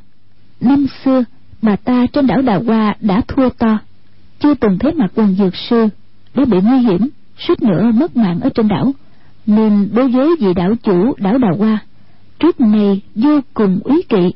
[0.60, 1.24] Năm xưa,
[1.62, 3.78] bà ta trên đảo đào hoa đã thua to.
[4.38, 5.88] Chưa từng thấy mặt hoàng dược sư
[6.34, 8.92] đã bị nguy hiểm, suýt nữa mất mạng ở trên đảo.
[9.46, 11.78] Nên đối với vị đảo chủ đảo đào hoa,
[12.38, 14.32] trước này vô cùng ý kỵ,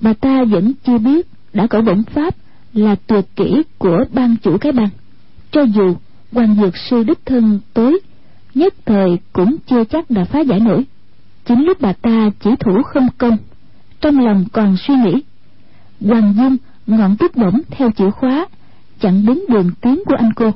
[0.00, 2.34] bà ta vẫn chưa biết đã cởi bổng pháp
[2.72, 4.88] là tuyệt kỹ của ban chủ cái bang.
[5.50, 5.94] Cho dù
[6.32, 8.00] hoàng dược sư đích thân tới
[8.54, 10.84] nhất thời cũng chưa chắc đã phá giải nổi.
[11.44, 13.36] Chính lúc bà ta chỉ thủ không công,
[14.00, 15.22] trong lòng còn suy nghĩ.
[16.00, 18.46] Hoàng dung ngọn trúc bổng theo chữ khóa
[19.00, 20.50] chặn đứng đường tiến của anh cô.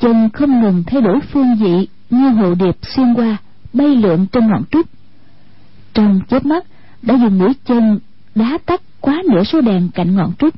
[0.00, 3.36] Chân không ngừng thay đổi phương vị như hồ điệp xuyên qua,
[3.72, 4.86] bay lượn trên ngọn trúc
[5.94, 6.64] trong chớp mắt,
[7.02, 7.98] đã dùng mũi chân
[8.34, 10.54] đá tắt quá nửa số đèn cạnh ngọn trúc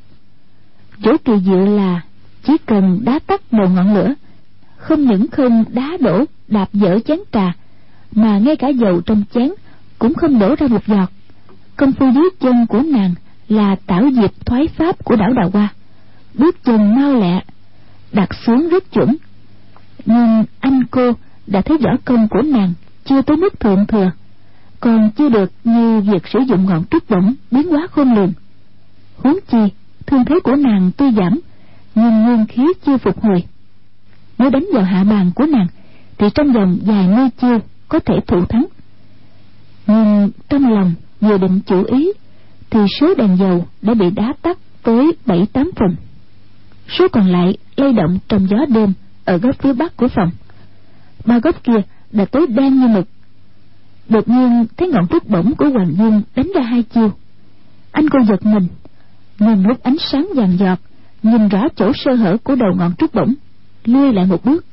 [1.03, 2.01] chỗ kỳ diệu là
[2.47, 4.15] chỉ cần đá tắt đầu ngọn lửa
[4.77, 7.53] không những không đá đổ, đạp dở chén trà,
[8.13, 9.51] mà ngay cả dầu trong chén
[9.99, 11.11] cũng không đổ ra một giọt.
[11.77, 13.15] Công phu dưới chân của nàng
[13.49, 15.69] là tảo diệp thoái pháp của đảo đào hoa.
[16.35, 17.43] Bước chân mau lẹ,
[18.13, 19.17] đặt xuống rất chuẩn.
[20.05, 21.13] Nhưng anh cô
[21.47, 22.73] đã thấy võ công của nàng
[23.05, 24.11] chưa tới mức thượng thừa,
[24.81, 28.33] còn chưa được như việc sử dụng ngọn trúc bổng biến hóa khôn lường.
[29.17, 29.59] Huống chi,
[30.07, 31.41] thương thế của nàng tuy giảm,
[31.95, 33.45] nhưng nguyên khí chưa phục hồi
[34.39, 35.67] nếu đánh vào hạ bàn của nàng,
[36.19, 38.67] thì trong vòng vài mươi chiêu có thể thủ thắng.
[39.87, 42.13] Nhưng trong lòng vừa định chủ ý,
[42.71, 45.97] thì số đèn dầu đã bị đá tắt tới bảy tám phần.
[46.89, 48.93] Số còn lại lay động trong gió đêm
[49.25, 50.31] ở góc phía bắc của phòng.
[51.25, 51.81] Ba góc kia
[52.13, 53.09] đã tối đen như mực.
[54.09, 57.11] Đột nhiên thấy ngọn trúc bổng của hoàng dương đánh ra hai chiêu.
[57.93, 58.69] Anh cô giật mình
[59.39, 60.79] nhưng lúc ánh sáng vàng giọt,
[61.23, 63.35] nhìn rõ chỗ sơ hở của đầu ngọn trúc bổng
[63.89, 64.65] lui lại một bước.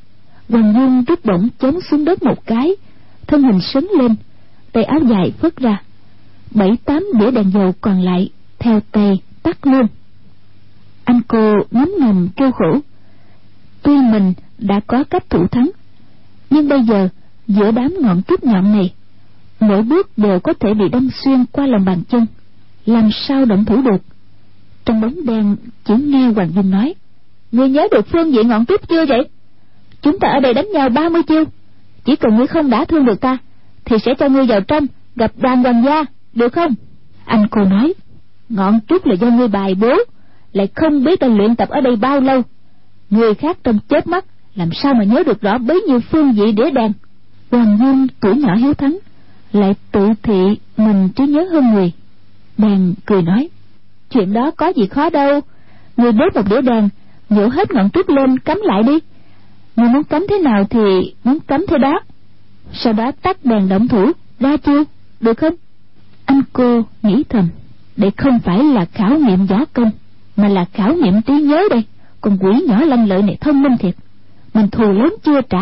[0.49, 2.75] Hoàng dung rút bổng chống xuống đất một cái,
[3.27, 4.15] thân hình sấn lên,
[4.71, 5.81] tay áo dài phất ra.
[6.51, 9.87] Bảy tám đĩa đèn dầu còn lại, theo tay tắt luôn.
[11.03, 12.79] Anh cô ngấm ngầm kêu khổ.
[13.81, 15.69] Tuy mình đã có cách thủ thắng,
[16.49, 17.09] nhưng bây giờ,
[17.47, 18.93] giữa đám ngọn trúc nhọn này,
[19.59, 22.25] mỗi bước đều có thể bị đâm xuyên qua lòng bàn chân,
[22.85, 24.01] làm sao động thủ được?
[24.85, 26.93] Trong bóng đen, chỉ nghe hoàng dung nói
[27.53, 29.29] ngươi nhớ được phương diện ngọn trúc chưa vậy?
[30.01, 31.43] Chúng ta ở đây đánh nhau ba mươi chiêu.
[32.05, 33.37] Chỉ cần ngươi không đã thương được ta,
[33.85, 34.85] thì sẽ cho ngươi vào trong,
[35.15, 36.75] gặp đoàn hoàng gia, được không?
[37.25, 37.93] Anh cô nói,
[38.49, 39.97] ngọn trúc là do ngươi bài bố,
[40.53, 42.41] lại không biết ta luyện tập ở đây bao lâu.
[43.09, 44.25] Người khác trong chết mắt,
[44.55, 46.91] làm sao mà nhớ được rõ bấy nhiêu phương vị đĩa đèn
[47.51, 48.97] hoàng dung tuổi nhỏ hiếu thắng,
[49.51, 51.91] lại tự thị mình trí nhớ hơn người.
[52.57, 53.49] Bèn cười nói,
[54.09, 55.41] chuyện đó có gì khó đâu.
[55.97, 56.89] Người đốt một đĩa đèn
[57.33, 58.99] nhổ hết ngọn trúc lên, cắm lại đi.
[59.75, 61.99] Người muốn cắm thế nào thì muốn cắm thế đó.
[62.73, 64.11] Sau đó tắt đèn động thủ.
[64.39, 64.83] Ra chiêu
[65.19, 65.53] được không?
[66.25, 67.47] Anh cô nghĩ thầm.
[67.97, 69.91] Đây không phải là khảo nghiệm võ công,
[70.35, 71.83] mà là khảo nghiệm trí nhớ đây.
[72.21, 73.95] Con quỷ nhỏ lanh lợi này thông minh thiệt.
[74.53, 75.61] Mình thù lớn chưa trả.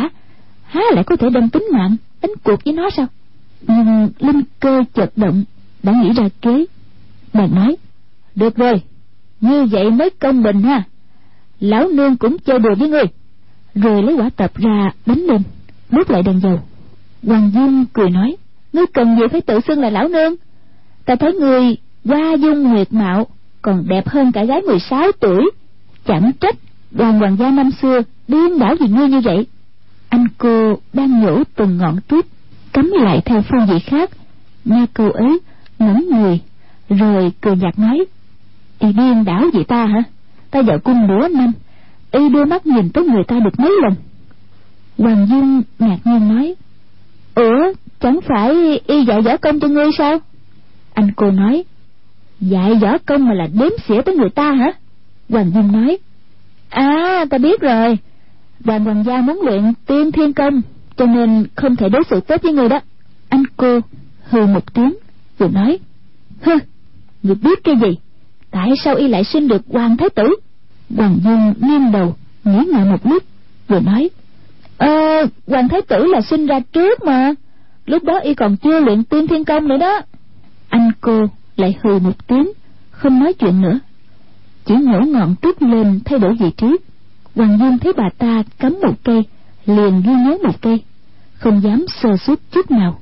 [0.64, 3.06] Há lại có thể đem tính mạng, đánh cuộc với nó sao?
[3.68, 5.44] Nhưng linh cơ chợt động,
[5.84, 6.66] đã nghĩ ra kế.
[7.34, 7.76] Bà nói,
[8.36, 8.82] được rồi,
[9.42, 10.84] như vậy mới công bình ha
[11.62, 13.06] lão nương cũng chơi đùa với ngươi.
[13.76, 15.42] Rồi lấy quả tập ra đánh lên
[15.92, 16.60] đốt lại đèn dầu.
[17.24, 18.36] Hoàng dung cười nói,
[18.74, 20.36] ngươi cần gì phải tự xưng là lão nương?
[21.06, 23.28] Ta thấy ngươi hoa dung nguyệt mạo
[23.62, 25.52] còn đẹp hơn cả gái 16 tuổi.
[26.06, 26.56] Chẳng trách
[26.92, 29.48] đoàn hoàng gia năm xưa điên đảo vì ngươi như vậy.
[30.10, 32.26] Anh cô đang nhổ từng ngọn tuyết,
[32.74, 34.10] cắm lại theo phương vị khác.
[34.66, 35.40] Nghe câu ấy,
[35.80, 36.40] ngẩn người,
[36.90, 38.06] rồi cười nhạt nói
[38.80, 40.04] y điên đảo vì ta hả?
[40.52, 41.52] Ta vào cung nửa năm
[42.12, 43.94] y đưa mắt nhìn tới người ta được mấy lần.
[44.98, 46.56] Hoàng dung ngạc nhiên nói
[47.36, 50.20] ủa chẳng phải y dạy võ công cho ngươi sao?
[50.94, 51.64] Anh cô nói
[52.40, 54.74] dạy võ công mà là đếm xỉa tới người ta hả?
[55.30, 55.98] Hoàng dung nói
[56.70, 57.98] à ta biết rồi.
[58.60, 60.62] Đoàn hoàng gia muốn luyện tiên thiên công
[60.98, 62.80] cho nên không thể đối xử tốt với người đó.
[63.30, 63.80] Anh cô
[64.30, 64.94] hừ một tiếng
[65.38, 65.80] vừa nói
[66.42, 66.54] hừ,
[67.24, 67.98] người biết cái gì?
[68.52, 70.36] Tại sao y lại sinh được hoàng thái tử?
[70.96, 73.24] Hoàng dung nghiêng đầu, nghĩ ngợi một lúc
[73.68, 74.10] vừa nói
[74.82, 77.34] ờ hoàng thái tử là sinh ra trước mà.
[77.86, 80.02] Lúc đó y còn chưa luyện tiên thiên công nữa đó.
[80.70, 81.26] Anh cô
[81.56, 82.52] lại hừ một tiếng,
[82.92, 83.80] không nói chuyện nữa.
[84.66, 86.68] Chỉ nhổ ngọn trúc lên thay đổi vị trí.
[87.36, 89.22] Hoàng dung thấy bà ta cắm một cây,
[89.66, 90.84] liền ghi nhớ một cây,
[91.34, 93.00] không dám sơ suất chút nào.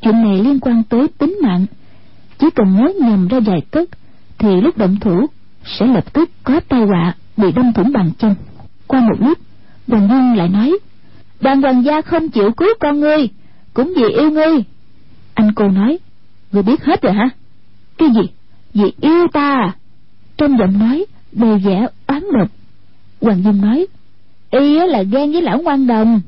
[0.00, 1.66] Chuyện này liên quan tới tính mạng.
[2.38, 3.90] Chỉ cần nhớ nhầm ra vài tức
[4.42, 5.26] thì lúc động thủ,
[5.64, 8.34] sẽ lập tức có tai họa bị đâm thủng bàn chân.
[8.86, 9.38] Qua một lúc
[9.88, 10.78] hoàng dung lại nói,
[11.40, 13.28] đoàn hoàng gia không chịu cứu con ngươi,
[13.74, 14.64] cũng vì yêu ngươi.
[15.34, 15.98] Anh cô nói,
[16.52, 17.28] ngươi biết hết rồi hả?
[17.98, 18.20] Cái gì?
[18.74, 19.74] Vì yêu ta?
[20.36, 22.48] Trong giọng nói đầy vẻ oán độc,
[23.20, 23.86] hoàng dung nói,
[24.50, 26.20] y là ghen với lão ngoan đồng.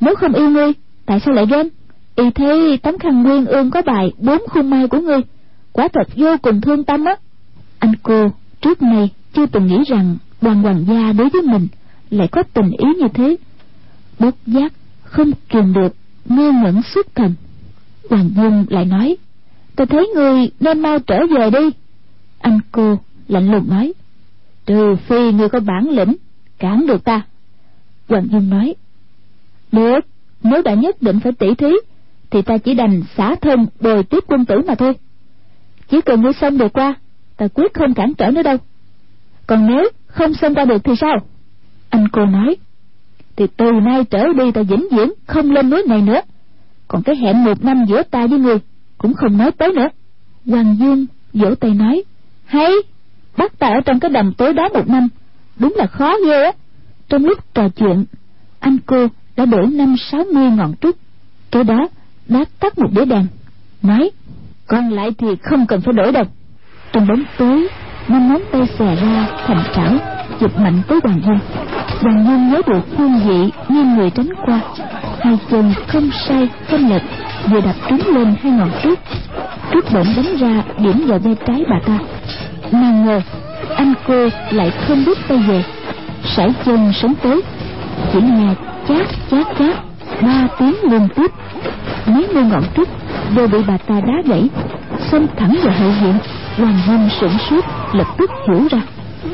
[0.00, 0.72] Nếu không yêu ngươi,
[1.06, 1.68] tại sao lại ghen?
[2.16, 5.20] Y thấy tấm khăn nguyên ương có bài bốn khung mai của ngươi,
[5.72, 7.16] quả thật vô cùng thương tâm á
[7.78, 11.68] anh cô trước nay chưa từng nghĩ rằng đoàn hoàng gia đối với mình
[12.10, 13.36] lại có tình ý như thế.
[14.18, 14.72] Bất giác
[15.02, 17.34] không kiềm được, ngơ ngẩn suốt thần.
[18.10, 19.16] Hoàng dung lại nói,
[19.76, 21.70] tôi thấy người nên mau trở về đi.
[22.40, 22.98] Anh cô
[23.28, 23.92] lạnh lùng nói,
[24.66, 26.16] trừ phi người có bản lĩnh,
[26.58, 27.22] cản được ta.
[28.08, 28.74] Hoàng dung nói,
[29.72, 30.00] được,
[30.42, 31.72] nếu đã nhất định phải tỉ thí,
[32.30, 34.92] thì ta chỉ đành xả thân bồi tiếp quân tử mà thôi.
[35.88, 36.94] Chỉ cần ngươi xong được qua
[37.36, 38.56] ta quyết không cản trở nữa đâu.
[39.46, 41.16] Còn nếu không xông qua được thì sao?
[41.90, 42.56] Anh cô nói.
[43.36, 46.20] Thì từ nay trở đi ta vĩnh viễn không lên núi này nữa.
[46.88, 48.58] Còn cái hẹn một năm giữa ta với người
[48.98, 49.88] cũng không nói tới nữa.
[50.46, 52.02] Hoàng dương vỗ tay nói.
[52.44, 52.72] Hay,
[53.36, 55.08] bắt ta ở trong cái đầm tối đó một năm.
[55.58, 56.52] Đúng là khó ghê á.
[57.08, 58.04] Trong lúc trò chuyện,
[58.60, 59.06] anh cô
[59.36, 60.96] đã đổ năm sáu mươi ngọn trúc.
[61.50, 61.88] Kế đó,
[62.28, 63.26] đã tắt một đĩa đèn.
[63.82, 64.10] Nói,
[64.66, 66.24] còn lại thì không cần phải đổi đâu
[66.92, 67.68] trong bóng tối,
[68.08, 69.92] năm ngón tay xòe ra thành trảo
[70.40, 71.38] chụp mạnh tới hoàng dung
[72.02, 74.60] hoàng dung nhớ được phương vị như người tránh qua.
[75.20, 77.02] Hai chân không sai, không lệch,
[77.50, 78.98] vừa đập trúng lên hai ngọn trước.
[79.72, 81.98] Trước bỗng đánh ra điểm vào bên trái bà ta.
[82.72, 83.20] Nào ngờ,
[83.76, 85.64] anh cô lại không biết tay về
[86.24, 87.42] sải chân sống tới.
[88.12, 88.54] Chỉ nghe
[88.88, 89.76] chát chát chát,
[90.22, 91.30] ba tiếng liên tiếp.
[92.06, 92.88] Mấy mươi ngọn trúc
[93.36, 94.48] đều bị bà ta đá gãy,
[95.10, 96.14] xông thẳng vào hậu viện
[96.56, 98.78] hoàng dung sửng sốt, lập tức hiểu ra.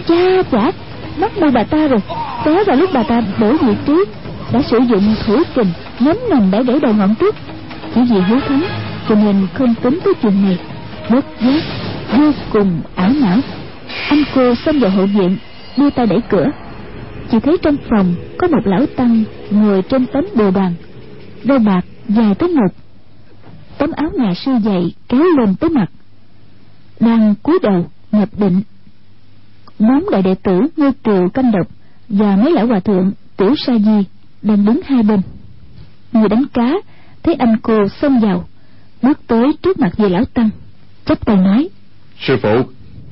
[0.09, 0.71] Cha chả
[1.21, 2.01] bắt môi bà ta rồi.
[2.45, 4.05] Té vào lúc bà ta bổ vị trí
[4.53, 7.35] đã sử dụng thủ kình, nhắm nằm để gãy đầu ngọn trước.
[7.95, 8.63] chỉ vì hiếu thắng,
[9.09, 10.59] cho nên không tính tới chuyện này.
[11.11, 11.63] Bất giác
[12.19, 13.39] vô cùng ảo não.
[14.09, 15.37] Anh cô xông vào hậu viện,
[15.77, 16.47] đưa tay đẩy cửa.
[17.31, 20.75] Chỉ thấy trong phòng có một lão tăng ngồi trên tấm bồ đoàn
[21.45, 22.75] đôi bạc dài tới ngực
[23.79, 25.87] tấm áo nhà sư dày kéo lên tới mặt
[27.03, 28.63] đang cúi đầu nhập định.
[29.79, 31.67] Bốn đại đệ tử như triều canh độc
[32.09, 34.05] và mấy lão hòa thượng tiểu sa di
[34.43, 35.21] đang đứng hai bên.
[36.13, 36.73] Người đánh cá
[37.23, 38.45] thấy anh cô xông vào
[39.03, 40.51] bước tới trước mặt vị lão tăng
[41.05, 41.69] chắp tay nói
[42.19, 42.63] sư phụ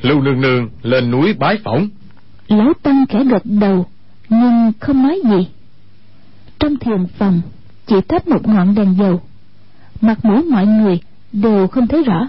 [0.02, 1.88] lưu nương nương lên núi bái phỏng.
[2.48, 3.86] Lão tăng khẽ gật đầu
[4.28, 5.48] nhưng không nói gì.
[6.58, 7.40] Trong thiền phòng
[7.86, 9.20] chỉ thắp một ngọn đèn dầu.
[10.00, 11.00] Mặt mũi mọi người
[11.32, 12.28] đều không thấy rõ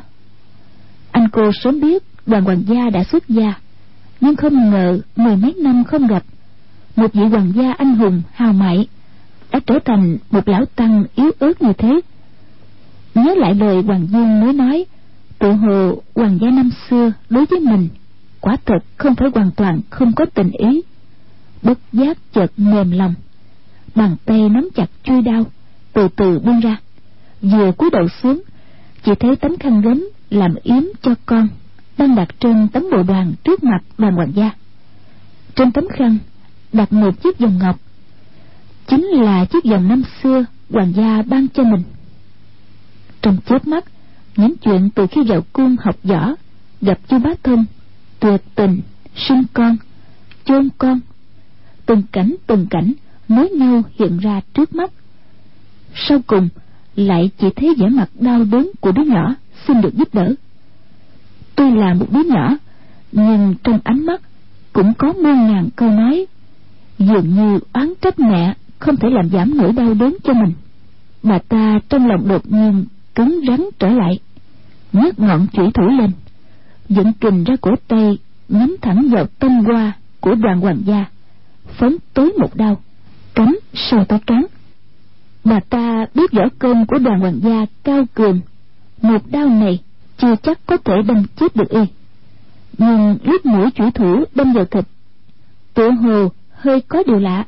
[1.12, 3.54] anh cô sớm biết đoàn hoàng gia đã xuất gia,
[4.22, 6.24] nhưng không ngờ mười mấy năm không gặp.
[6.96, 8.88] Một vị hoàng gia anh hùng, hào mại,
[9.52, 12.02] đã trở thành một lão tăng yếu ớt như thế.
[13.16, 14.86] Nhớ lại lời hoàng dương mới nói,
[15.40, 17.88] tự hồ hoàng gia năm xưa đối với mình,
[18.42, 20.82] quả thật không phải hoàn toàn không có tình ý.
[21.62, 23.14] Bất giác chợt mềm lòng,
[23.96, 25.44] bàn tay nắm chặt chui đao,
[25.94, 26.78] từ từ buông ra,
[27.42, 28.42] vừa cúi đầu xuống,
[29.04, 31.48] chỉ thấy tấm khăn gấm làm yếm cho con
[31.98, 34.52] đang đặt trên tấm bộ đoàn trước mặt đoàn hoàng gia.
[35.56, 36.18] Trên tấm khăn
[36.74, 37.80] đặt một chiếc vòng ngọc.
[38.88, 41.84] Chính là chiếc vòng năm xưa hoàng gia ban cho mình.
[43.22, 43.86] Trong chớp mắt,
[44.38, 46.36] những chuyện từ khi vào cung học võ,
[46.82, 47.66] gặp chu bá thông,
[48.20, 48.82] tuyệt tình,
[49.16, 49.78] sinh con,
[50.46, 51.00] chôn con,
[51.86, 52.94] từng cảnh từng cảnh
[53.28, 54.92] nối nhau hiện ra trước mắt.
[55.96, 56.50] Sau cùng,
[56.96, 59.36] lại chỉ thấy vẻ mặt đau đớn của đứa nhỏ
[59.68, 60.34] xin được giúp đỡ.
[61.56, 62.58] Tuy là một đứa nhỏ,
[63.12, 64.22] nhưng trong ánh mắt
[64.74, 66.26] cũng có muôn ngàn câu nói,
[67.00, 70.54] dường như oán trách mẹ không thể làm giảm nỗi đau đớn cho mình.
[71.24, 72.86] Mà ta trong lòng đột nhiên
[73.16, 74.20] cứng rắn trở lại,
[74.94, 76.12] nhấc ngọn chủy thủ lên,
[76.90, 78.18] dựng kình ra cổ tay,
[78.50, 81.06] nhắm thẳng vào tâm hoa của đoàn hoàng gia,
[81.66, 82.82] phóng tối một đau
[83.36, 84.46] cắm sau tay cán.
[85.44, 88.40] Bà ta biết võ công của đoàn hoàng gia cao cường
[89.02, 89.80] một đau này
[90.18, 91.80] chưa chắc có thể đâm chết được y.
[92.78, 94.86] Nhưng lúc mũi chủy thủ đâm vào thịt
[95.74, 97.46] tự hồ hơi có điều lạ.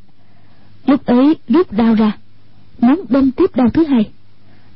[0.86, 2.18] Lúc ấy, rút đau ra,
[2.82, 4.12] muốn đâm tiếp đau thứ hai.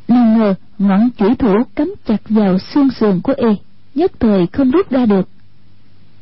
[0.07, 3.49] Nào ngờ ngọn chủy thủ cắm chặt vào xương sườn của y,
[3.95, 5.29] nhất thời không rút ra được.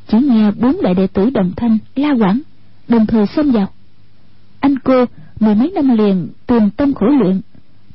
[0.08, 2.42] Chỉ nghe bốn đại đệ tử đồng thanh la quảng,
[2.88, 3.68] đồng thời xông vào.
[4.60, 5.06] Anh cô
[5.40, 7.42] mười mấy năm liền tìm tâm khổ luyện,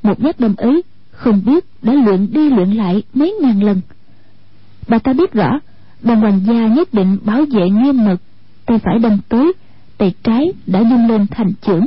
[0.02, 0.82] một nhát đâm ấy
[1.21, 3.81] không biết đã luyện đi luyện lại mấy ngàn lần.
[4.89, 5.61] Bà ta biết rõ
[6.03, 8.16] đoàn hoàng gia nhất định bảo vệ nghiêm mật,
[8.66, 9.53] tay phải đâm tới,
[9.99, 11.87] tay trái đã nhung lên thành chưởng,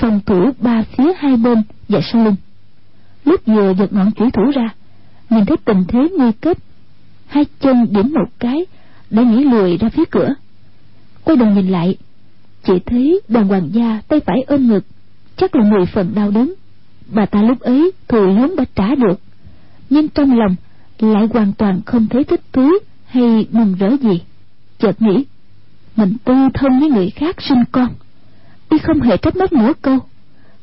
[0.00, 2.36] phòng thủ ba phía hai bên và sau lưng.
[3.24, 4.74] Lúc vừa giật ngọn chủy thủ ra,
[5.30, 6.56] nhìn thấy tình thế nguy cấp
[7.26, 8.66] hai chân điểm một cái,
[9.10, 10.34] đã nhảy lùi ra phía cửa.
[11.24, 11.96] Quay đầu nhìn lại,
[12.64, 14.84] chỉ thấy đoàn hoàng gia tay phải ôm ngực,
[15.36, 16.54] chắc là mười phần đau đớn
[17.08, 19.20] bà ta lúc ấy thù lớn đã trả được,
[19.90, 20.56] nhưng trong lòng
[20.98, 22.70] lại hoàn toàn không thấy thích thú
[23.06, 24.22] hay mừng rỡ gì.
[24.78, 25.24] Chợt nghĩ,
[25.96, 27.88] mình tư thân với người khác sinh con
[28.68, 29.98] y không hề trách móc nửa câu,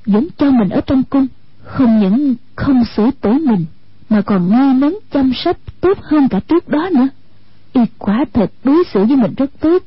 [0.06, 1.28] vẫn cho mình ở trong cung
[1.64, 3.66] không những không xử tử mình,
[4.10, 7.08] mà còn nuôi nấng chăm sóc tốt hơn cả trước đó nữa.
[7.74, 9.84] Y quả thật đối xử với mình rất tốt.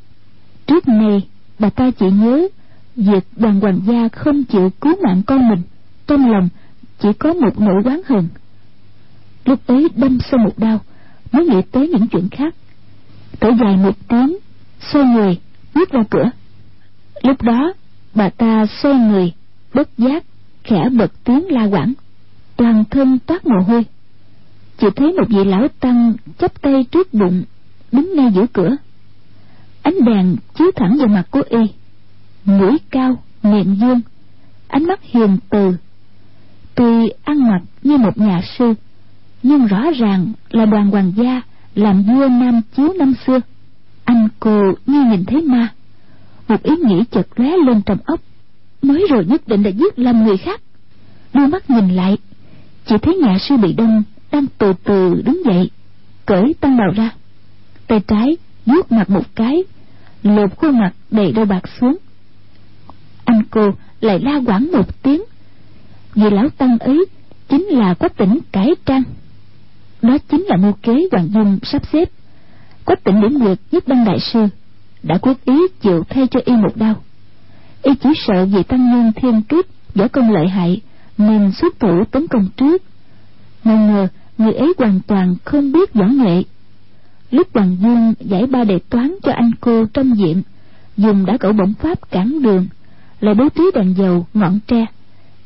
[0.66, 1.22] Trước này,
[1.58, 2.48] bà ta chỉ nhớ
[2.96, 5.62] việc đoàn hoàng gia không chịu cứu mạng con mình
[6.08, 6.48] trong lòng,
[6.98, 8.28] chỉ có một nỗi oán hờn.
[9.44, 10.80] Lúc ấy đâm sâu một đau,
[11.32, 12.54] mới nghĩ tới những chuyện khác.
[13.40, 14.36] Thở dài một tiếng,
[14.92, 15.38] xoay người,
[15.74, 16.30] bước ra cửa.
[17.22, 17.72] Lúc đó,
[18.14, 19.32] bà ta xoay người,
[19.74, 20.24] bất giác,
[20.64, 21.92] khẽ bật tiếng la quảng.
[22.56, 23.84] Toàn thân toát mồ hôi.
[24.78, 27.42] Chỉ thấy một vị lão tăng chắp tay trước bụng,
[27.92, 28.76] đứng ngay giữa cửa.
[29.82, 31.58] Ánh đèn chiếu thẳng vào mặt của y.
[32.44, 34.00] Mũi cao miệng dương
[34.68, 35.76] ánh mắt hiền từ
[36.78, 38.74] tuy ăn mặc như một nhà sư,
[39.42, 41.42] nhưng rõ ràng là đoàn hoàng gia
[41.74, 43.40] làm vua nam chiếu năm xưa.
[44.04, 45.68] Anh cô như nhìn thấy ma,
[46.48, 48.20] một ý nghĩ chợt lóe lên trong óc.
[48.82, 50.60] Mới rồi nhất định đã giết lâm người khác.
[51.34, 52.18] Đưa mắt nhìn lại,
[52.86, 54.02] chỉ thấy nhà sư bị đâm,
[54.32, 55.70] đang từ từ đứng dậy,
[56.26, 57.10] cởi tăng bào ra.
[57.86, 59.64] Tay trái vuốt mặt một cái,
[60.22, 61.96] lột khuôn mặt đầy đau bạc xuống.
[63.24, 63.70] Anh cô
[64.00, 65.22] lại la quảng một tiếng
[66.14, 67.06] vì lão tăng ấy
[67.48, 69.02] chính là quách tỉnh cải trang.
[70.02, 72.10] Đó chính là mưu kế hoàng dung sắp xếp.
[72.84, 74.46] Quách tỉnh điểm nguyệt giúp đăng đại sư,
[75.02, 76.94] đã quyết ý chịu thay cho y một đau.
[77.82, 80.80] Y chỉ sợ vì tăng nhân thiên kiếp võ công lợi hại
[81.18, 82.82] nên xuất thủ tấn công trước.
[83.64, 86.42] Nào ngờ người ấy hoàn toàn không biết võ nghệ.
[87.30, 90.42] Lúc hoàng dung giải ba đề toán cho anh cô trong diện
[90.96, 92.66] dùng đã cẩu bổng pháp cản đường,
[93.20, 94.86] lại bố trí đèn dầu ngọn tre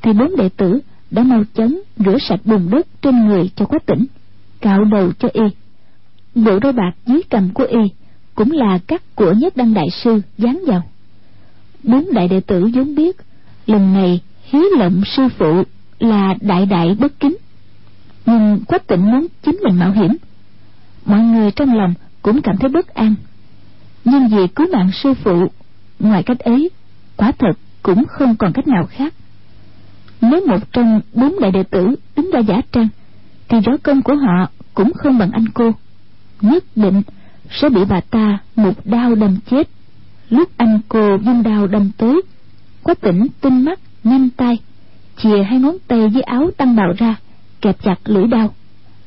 [0.03, 0.81] thì bốn đệ tử
[1.11, 4.05] đã mau chóng rửa sạch bùn đất trên người cho quách tỉnh
[4.61, 5.43] cạo đầu cho y.
[6.35, 7.91] Bộ đôi bạc dưới cầm của y
[8.35, 10.83] cũng là cắt của nhất đăng đại sư dán vào.
[11.83, 13.17] Bốn đại đệ tử vốn biết
[13.67, 15.63] lần này hí lộng sư phụ
[15.99, 17.37] là đại đại bất kính.
[18.27, 20.17] Nhưng quách tịnh muốn chính mình mạo hiểm.
[21.05, 23.15] Mọi người trong lòng cũng cảm thấy bất an.
[24.05, 25.47] Nhưng vì cứu mạng sư phụ,
[25.99, 26.71] ngoài cách ấy,
[27.17, 29.15] quả thật cũng không còn cách nào khác
[30.23, 32.89] nếu một trong bốn đại đệ tử đứng ra giả trang,
[33.49, 35.73] thì võ công của họ cũng không bằng anh cô.
[36.41, 37.03] Nhất định
[37.51, 39.69] sẽ bị bà ta một đao đâm chết.
[40.31, 42.23] Lúc anh cô vung đao đâm tới,
[42.83, 44.59] quách tỉnh tinh mắt, nhanh tay,
[45.17, 47.17] chìa hai ngón tay với áo tăng bào ra,
[47.61, 48.55] kẹp chặt lưỡi đao.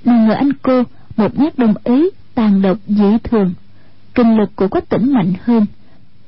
[0.06, 0.84] Nào ngờ anh cô
[1.18, 3.54] một nhát đâm ấy tàn độc dị thường.
[4.16, 5.66] Kinh lực của quách tỉnh mạnh hơn,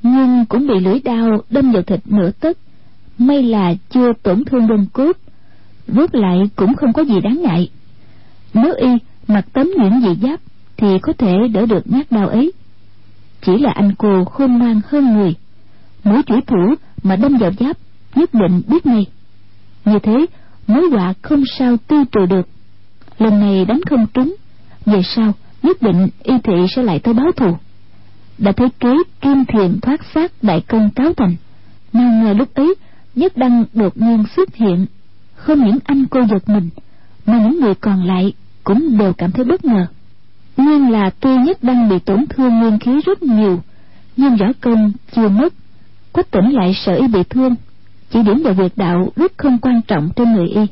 [0.02, 2.56] nhưng cũng bị lưỡi đao đâm vào thịt nửa tấc
[3.18, 5.16] may là chưa tổn thương gân cốt
[5.86, 7.70] vớt lại cũng không có gì đáng ngại.
[8.54, 8.88] Nếu y
[9.28, 10.40] mặc tấm nhuyễn dị giáp
[10.76, 12.52] thì có thể đỡ được nhát đau ấy.
[13.42, 15.34] Chỉ là anh cô khôn ngoan hơn người
[16.04, 17.76] mũi chủy thủ mà đâm vào giáp
[18.14, 19.06] nhất định biết ngay.
[19.84, 20.26] Như thế,
[20.66, 22.48] mối họa không sao tiêu trừ được.
[23.18, 24.34] Lần này đánh không trúng,
[24.86, 27.56] về sau nhất định y thị sẽ lại tới báo thù.
[28.38, 31.36] Đã thấy kế kim thiền thoát xác đại công cáo thành,
[31.92, 32.74] nào ngờ lúc ấy
[33.18, 34.86] nhất đăng đột nhiên xuất hiện.
[35.34, 36.70] Không những anh cô giật mình,
[37.26, 38.32] mà những người còn lại
[38.64, 39.86] cũng đều cảm thấy bất ngờ.
[40.56, 43.62] Nguyên là tuy nhất đăng bị tổn thương nguyên khí rất nhiều,
[44.16, 45.54] nhưng võ công chưa mất,
[46.12, 47.54] quách tỉnh lại sợ y bị thương.
[48.10, 50.66] Chỉ điểm vào việc đạo rất không quan trọng trên người y.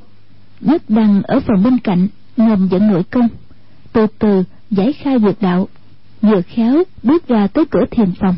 [0.60, 3.28] Nhất đăng ở phòng bên cạnh ngầm dẫn nội công,
[3.92, 5.68] từ từ giải khai việc đạo,
[6.22, 8.34] vừa khéo bước ra tới cửa thiền phòng.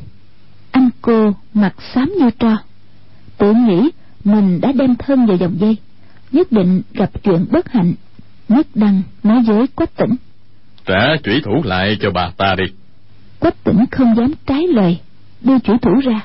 [0.70, 2.56] Anh cô mặt xám như tro,
[3.38, 3.90] tự nghĩ
[4.28, 5.76] mình đã đem thân vào dòng dây
[6.32, 7.94] nhất định gặp chuyện bất hạnh.
[8.48, 10.14] Nhất đăng nói với quách tỉnh.
[10.84, 12.64] Trả chủy thủ lại cho bà ta đi.
[13.38, 14.98] Quách tỉnh không dám trái lời
[15.40, 16.20] đưa chủy thủ ra.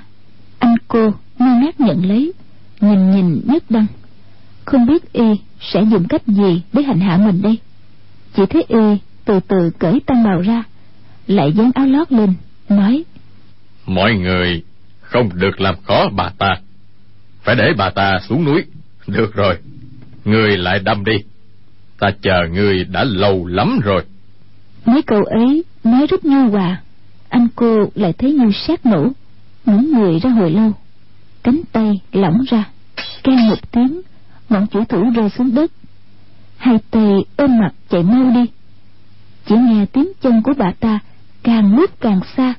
[0.60, 2.34] Anh cô ngơ ngác nhận lấy
[2.82, 3.86] nhìn nhìn nhất đăng.
[4.66, 7.58] Không biết y sẽ dùng cách gì để hành hạ mình đây.
[8.36, 10.64] Chỉ thấy y từ từ cởi tăng bào ra
[11.28, 12.34] lại dán áo lót lên
[12.70, 13.04] nói
[13.86, 14.64] mọi người
[15.02, 16.56] không được làm khó bà ta
[17.44, 18.64] phải để bà ta xuống núi.
[19.08, 19.58] Được rồi,
[20.26, 21.18] người lại đâm đi.
[22.00, 24.04] Ta chờ người đã lâu lắm rồi.
[24.86, 26.82] Mấy câu ấy nói rất nhu hòa.
[27.30, 29.08] Anh cô lại thấy như sát nổ.
[29.66, 30.72] Những người ra hồi lâu.
[31.44, 32.64] Cánh tay lỏng ra,
[33.24, 34.02] kêu một tiếng.
[34.50, 35.72] Ngọn chủy thủ rơi xuống đất.
[36.58, 38.46] Hai tay ôm mặt chạy mau đi.
[39.46, 41.00] Chỉ nghe tiếng chân của bà ta
[41.44, 42.54] càng lúc càng xa.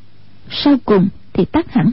[0.51, 1.91] Sau cùng thì tắt hẳn.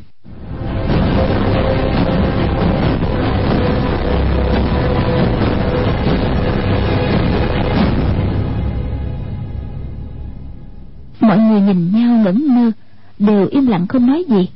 [11.21, 12.71] Mọi người nhìn nhau ngẩn ngơ
[13.19, 14.49] đều im lặng không nói gì.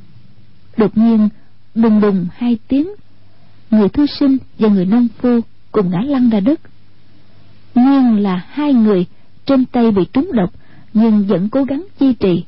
[0.76, 1.28] Đột nhiên
[1.74, 2.88] đùng đùng hai tiếng
[3.70, 5.40] người thư sinh và người nông phu
[5.72, 6.60] cùng ngã lăn ra đất.
[7.74, 9.06] Nguyên là hai người
[9.46, 10.50] trên tay bị trúng độc
[10.94, 12.44] nhưng vẫn cố gắng chi trì.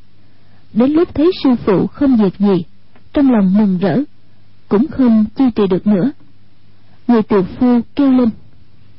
[0.73, 2.65] Đến lúc thấy sư phụ không việc gì
[3.13, 3.99] trong lòng mừng rỡ
[4.69, 6.11] cũng không chi trì được nữa.
[7.09, 8.31] Người tiểu phu kêu lên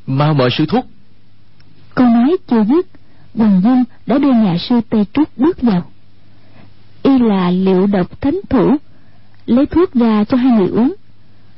[0.08, 0.86] mau mời sư thúc.
[1.96, 2.86] Câu nói chưa dứt
[3.36, 5.92] hoàng dung đã đưa nhà sư tây trúc bước vào.
[7.04, 8.78] Y là liệu độc thánh thủ
[9.46, 10.94] lấy thuốc ra cho hai người uống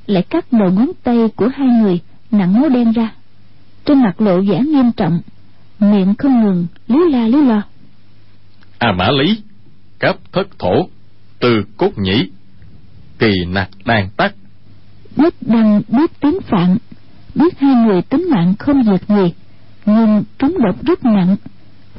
[0.08, 2.00] lại cắt đầu ngón tay của hai người
[2.32, 3.14] nặng máu đen ra.
[3.86, 5.22] Trên mặt lộ vẻ nghiêm trọng
[5.80, 7.62] miệng không ngừng líu la líu lo.
[8.78, 9.42] A mã lý
[10.00, 10.88] cấp thất thổ
[11.40, 12.30] từ cốt nhĩ
[13.20, 14.36] kỳ nặc đàn tắc.
[15.16, 16.78] Nhất đăng biết tiếng phạn
[17.36, 19.34] biết hai người tính mạng không việc gì
[19.86, 21.36] nhưng trúng độc rất nặng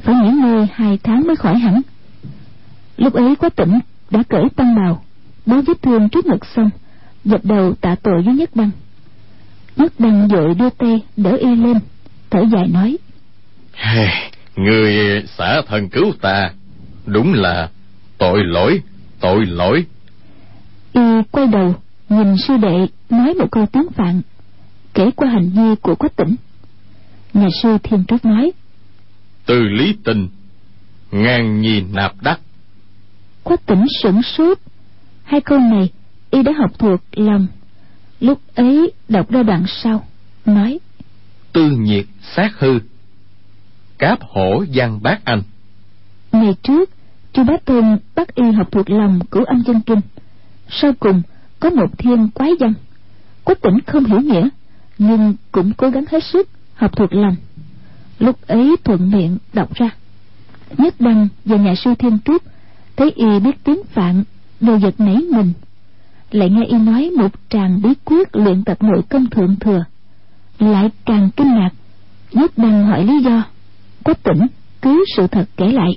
[0.03, 1.81] phải nghỉ ngơi hai tháng mới khỏi hẳn.
[2.97, 3.79] Lúc ấy quá tỉnh
[4.09, 5.03] đã cởi tăng bào
[5.45, 6.69] bó vết thương trước ngực xong
[7.25, 8.71] dập đầu tạ tội với nhất đăng.
[9.75, 11.79] Nhất đăng dội đưa tay đỡ y lên
[12.29, 12.97] thở dài nói
[14.55, 16.51] người xả thân cứu ta
[17.05, 17.69] đúng là
[18.17, 18.81] tội lỗi
[19.19, 19.85] tội lỗi.
[20.93, 21.01] Y
[21.31, 21.75] quay đầu
[22.09, 24.21] nhìn sư đệ nói một câu tiếng phạn
[24.93, 26.35] kể qua hành vi của quách tỉnh.
[27.33, 28.51] Nhà sư thiên trúc nói
[29.45, 30.27] từ lý tình
[31.11, 32.39] ngang nhi nạp đắc.
[33.43, 34.57] Quách tỉnh sửng sốt
[35.23, 35.89] hai câu này
[36.31, 37.47] y đã học thuộc lòng.
[38.19, 40.05] Lúc ấy đọc ra đoạn sau
[40.45, 40.79] nói
[41.53, 42.79] tư nhiệt sát hư
[43.97, 45.41] cáp hổ giang bát anh.
[46.31, 46.89] Ngày trước
[47.33, 50.01] chu bá tôn bắt y học thuộc lòng cửu âm chân kinh.
[50.69, 51.21] Sau cùng
[51.59, 52.73] có một thiên quái văn.
[53.43, 54.49] Quách tỉnh không hiểu nghĩa
[54.97, 57.35] nhưng cũng cố gắng hết sức học thuộc lòng
[58.23, 59.89] lúc ấy thuận miệng đọc ra.
[60.77, 62.43] Nhất đăng và nhà sư thiên trúc
[62.95, 64.23] thấy y biết tiếng phạn
[64.59, 65.53] đều giật nảy mình.
[66.31, 69.83] Lại nghe y nói một tràng bí quyết luyện tập nội công thượng thừa.
[70.59, 71.69] Lại càng kinh ngạc,
[72.31, 73.43] nhất đăng hỏi lý do.
[74.03, 74.47] Quách tỉnh,
[74.81, 75.89] cứ sự thật kể lại.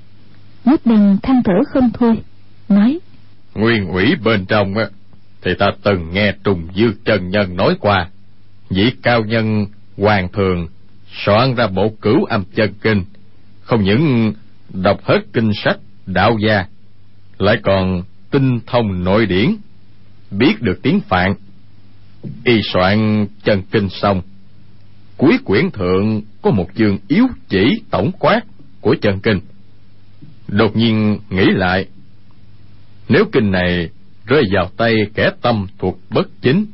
[0.65, 2.19] Nhất đăng than thở không thôi,
[2.69, 2.99] nói.
[3.55, 4.85] Nguyên ủy bên trong á,
[5.43, 8.09] thì ta từng nghe trùng dư trần nhân nói qua,
[8.71, 9.67] vị cao nhân
[9.97, 10.67] hoàng thường
[11.13, 13.05] soạn ra bộ cửu âm chân kinh,
[13.61, 14.33] không những
[14.73, 16.65] đọc hết kinh sách, đạo gia,
[17.39, 19.57] lại còn tinh thông nội điển,
[20.31, 21.35] biết được tiếng phạn.
[22.45, 24.23] Y soạn chân kinh xong,
[25.17, 28.41] cuối quyển thượng có một chương yếu chỉ tổng quát
[28.81, 29.41] của chân kinh.
[30.49, 31.87] Đột nhiên nghĩ lại,
[33.09, 33.91] nếu kinh này
[34.27, 36.67] rơi vào tay kẻ tâm thuộc bất chính,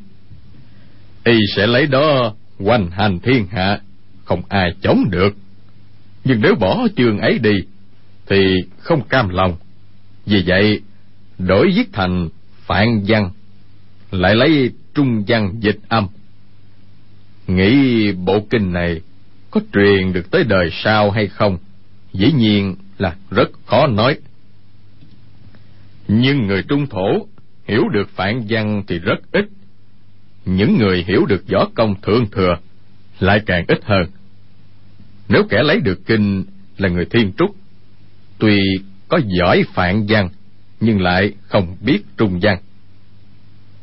[1.25, 3.81] y sẽ lấy đó hoành hành thiên hạ
[4.25, 5.37] không ai chống được.
[6.25, 7.55] Nhưng nếu bỏ chương ấy đi,
[8.27, 9.57] thì không cam lòng.
[10.27, 10.81] Vì vậy,
[11.39, 12.29] đổi viết thành
[12.67, 13.31] phạn văn,
[14.11, 16.07] lại lấy trung văn dịch âm.
[17.47, 19.01] Nghĩ bộ kinh này
[19.51, 21.59] có truyền được tới đời sau hay không,
[22.13, 24.19] dĩ nhiên là rất khó nói.
[26.09, 27.27] Nhưng người trung thổ
[27.69, 29.45] hiểu được phạn văn thì rất ít.
[30.45, 32.57] Những người hiểu được võ công thượng thừa
[33.23, 34.03] lại càng ít hơn.
[35.29, 36.45] Nếu kẻ lấy được kinh
[36.79, 37.57] là người thiên trúc,
[38.39, 38.59] tuy
[39.09, 40.29] có giỏi phạn văn,
[40.81, 42.59] nhưng lại không biết trung văn.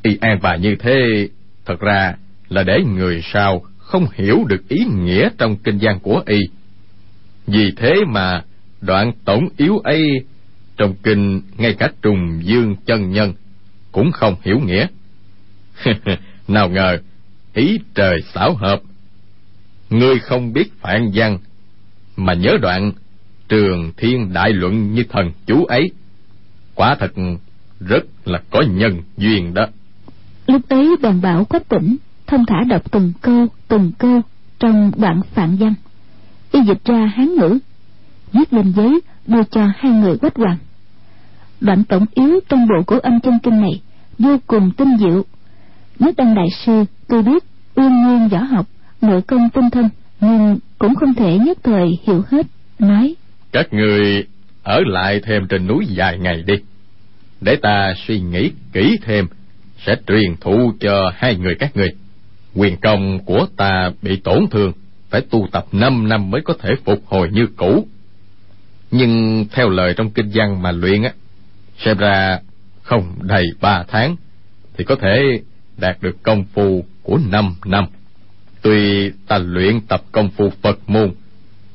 [0.02, 1.28] Y an bài như thế,
[1.66, 2.14] thật ra
[2.50, 6.40] là để người sau không hiểu được ý nghĩa trong kinh văn của y.
[7.48, 8.44] Vì thế mà
[8.82, 10.26] đoạn tổng yếu ấy
[10.78, 13.34] trong kinh ngay cả trùng dương chân nhân
[13.92, 14.88] cũng không hiểu nghĩa.
[16.48, 16.98] Nào ngờ,
[17.54, 18.82] ý trời xảo hợp
[19.90, 21.38] ngươi không biết phạn văn,
[22.16, 22.92] mà nhớ đoạn
[23.50, 25.92] trường thiên đại luận như thần chú ấy.
[26.76, 27.12] Quả thật
[27.80, 29.66] rất là có nhân duyên đó.
[30.48, 34.22] Lúc ấy đoàn bảo quách tỉnh thông thả đọc từng câu từng câu
[34.60, 35.74] trong đoạn phạn văn.
[36.52, 37.60] Y dịch ra hán ngữ,
[38.34, 40.58] viết lên giấy đưa cho hai người quách hoàng.
[41.62, 43.82] Đoạn tổng yếu trong bộ của âm chân kinh này
[44.20, 45.24] vô cùng tinh diệu.
[46.00, 47.44] Nhất đăng đại sư tôi biết,
[47.76, 48.66] uyên nguyên võ học
[49.02, 49.90] nội công tinh thâm
[50.22, 52.46] nhưng cũng không thể nhất thời hiểu hết,
[52.80, 53.16] nói.
[53.52, 54.26] Các người
[54.64, 56.54] ở lại thêm trên núi vài ngày đi.
[57.42, 59.26] Để ta suy nghĩ kỹ thêm,
[59.86, 61.90] sẽ truyền thụ cho hai người các người.
[62.56, 64.72] Quyền công của ta bị tổn thương,
[65.10, 67.88] phải tu tập năm năm mới có thể phục hồi như cũ.
[68.92, 71.14] Nhưng theo lời trong kinh văn mà luyện á,
[71.78, 72.40] xem ra
[72.82, 74.16] không đầy ba tháng,
[74.78, 75.42] thì có thể
[75.78, 77.86] đạt được công phu của năm năm
[78.62, 81.12] tuy ta luyện tập công phu phật môn,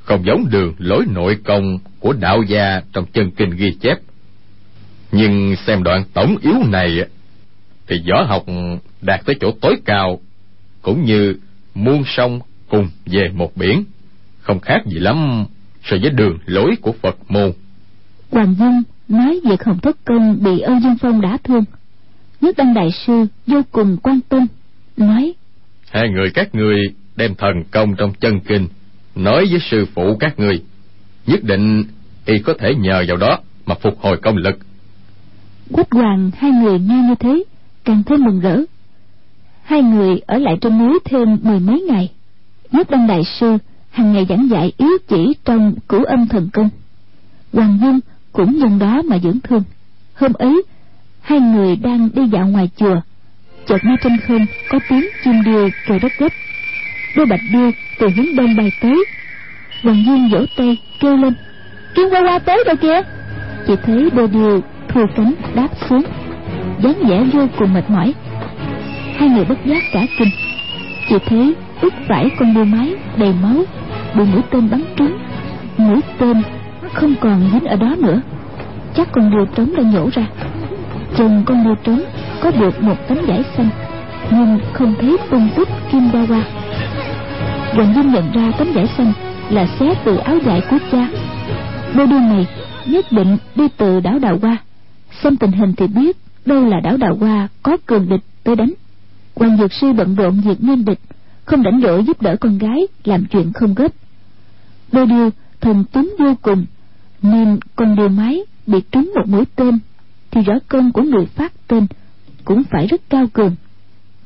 [0.02, 3.98] không giống đường lối nội công của đạo gia trong chân kinh ghi chép.
[5.12, 6.98] Nhưng xem đoạn tổng yếu này
[7.86, 8.44] thì võ học
[9.02, 10.20] đạt tới chỗ tối cao,
[10.82, 11.36] cũng như
[11.74, 13.84] muôn sông cùng về một biển,
[14.40, 15.44] không khác gì lắm
[15.84, 17.52] so với đường lối của phật môn.
[18.30, 21.64] Hoàng dung nói việc hồng thất công bị âu dương phong đã thương.
[22.40, 24.46] Nhất đăng đại sư vô cùng quan tâm,
[24.96, 25.34] nói
[25.94, 26.76] hai người các ngươi
[27.16, 28.68] đem thần công trong chân kinh,
[29.14, 30.62] nói với sư phụ các ngươi
[31.26, 31.84] nhất định
[32.24, 34.58] y có thể nhờ vào đó mà phục hồi công lực.
[35.72, 37.44] Quách hoàng, hai người nghe như thế,
[37.84, 38.60] càng thêm mừng rỡ.
[39.62, 42.10] Hai người ở lại trên núi thêm mười mấy ngày
[42.72, 43.58] nhất đăng đại sư
[43.90, 46.68] hàng ngày giảng dạy ý chỉ trong cửu âm thần công
[47.52, 48.00] hoàng dung
[48.32, 49.62] cũng nhân đó mà dưỡng thương.
[50.14, 50.62] Hôm ấy,
[51.20, 53.00] hai người đang đi dạo ngoài chùa
[53.66, 56.32] chợt nghe trên không có tiếng chim đưa kêu rất gấp.
[57.16, 59.04] Đôi bạch đưa từ hướng đông bay tới.
[59.82, 61.34] Hoàng dung vỗ tay kêu lên
[61.94, 63.00] kim qua qua tới rồi kìa.
[63.66, 66.04] Chỉ thấy đôi điều thua cánh đáp xuống,
[66.80, 68.14] dáng vẻ vô cùng mệt mỏi.
[69.16, 70.30] Hai người bất giác cả kinh.
[71.08, 73.64] Chỉ thấy ướt vải con đua máy đầy máu,
[74.14, 75.18] bị mũi tên bắn trúng.
[75.76, 76.42] Mũi tên
[76.92, 78.20] không còn dính ở đó nữa.
[78.94, 80.26] Chắc con đua trống đã nhổ ra.
[81.16, 82.02] Chân con đua trống
[82.44, 83.68] có được một tấm vải xanh,
[84.30, 86.44] nhưng không thấy tung tích kim đa Hoa.
[87.74, 89.12] Hoàng Dung nhận ra tấm vải xanh
[89.50, 91.08] là xé từ áo vải của cha.
[91.94, 92.46] Đôi đôi này
[92.86, 94.56] nhất định đi từ đảo đào hoa.
[95.22, 96.16] Xem tình hình thì biết
[96.46, 98.72] đâu là đảo đào hoa có cường địch tới đánh.
[99.34, 101.00] Quan dược sư bận rộn việc nên địch,
[101.44, 103.92] không rảnh rỗi giúp đỡ con gái làm chuyện không gấp.
[104.92, 105.30] Đôi điều
[105.60, 106.64] thần tuấn vô cùng,
[107.22, 109.78] nên con điều máy bị trúng một mũi tên
[110.30, 111.86] thì rõ cơn của người phát tên
[112.44, 113.54] cũng phải rất cao cường.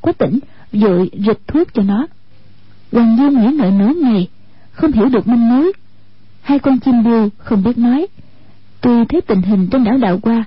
[0.01, 0.39] Quá tỉnh,
[0.73, 2.07] vội rịch thuốc cho nó.
[2.91, 4.27] Hoàng dương nghĩ ngợi nửa ngày,
[4.71, 5.73] không hiểu được manh mối.
[6.41, 8.07] Hai con chim bưu không biết nói.
[8.81, 10.45] Tuy thấy tình hình trên đảo đạo qua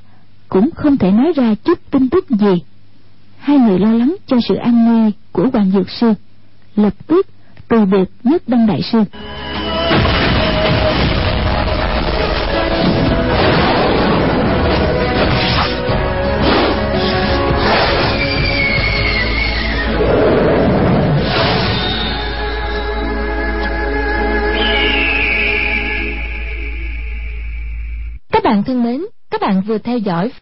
[0.49, 2.55] cũng không thể nói ra chút tin tức gì.
[3.39, 6.15] Hai người lo lắng cho sự an nguy của hoàng dược sư,
[6.77, 7.27] lập tức
[7.69, 8.99] từ biệt nhất đăng đại sư.
[28.43, 30.33] Các bạn thân mến, các bạn vừa theo dõi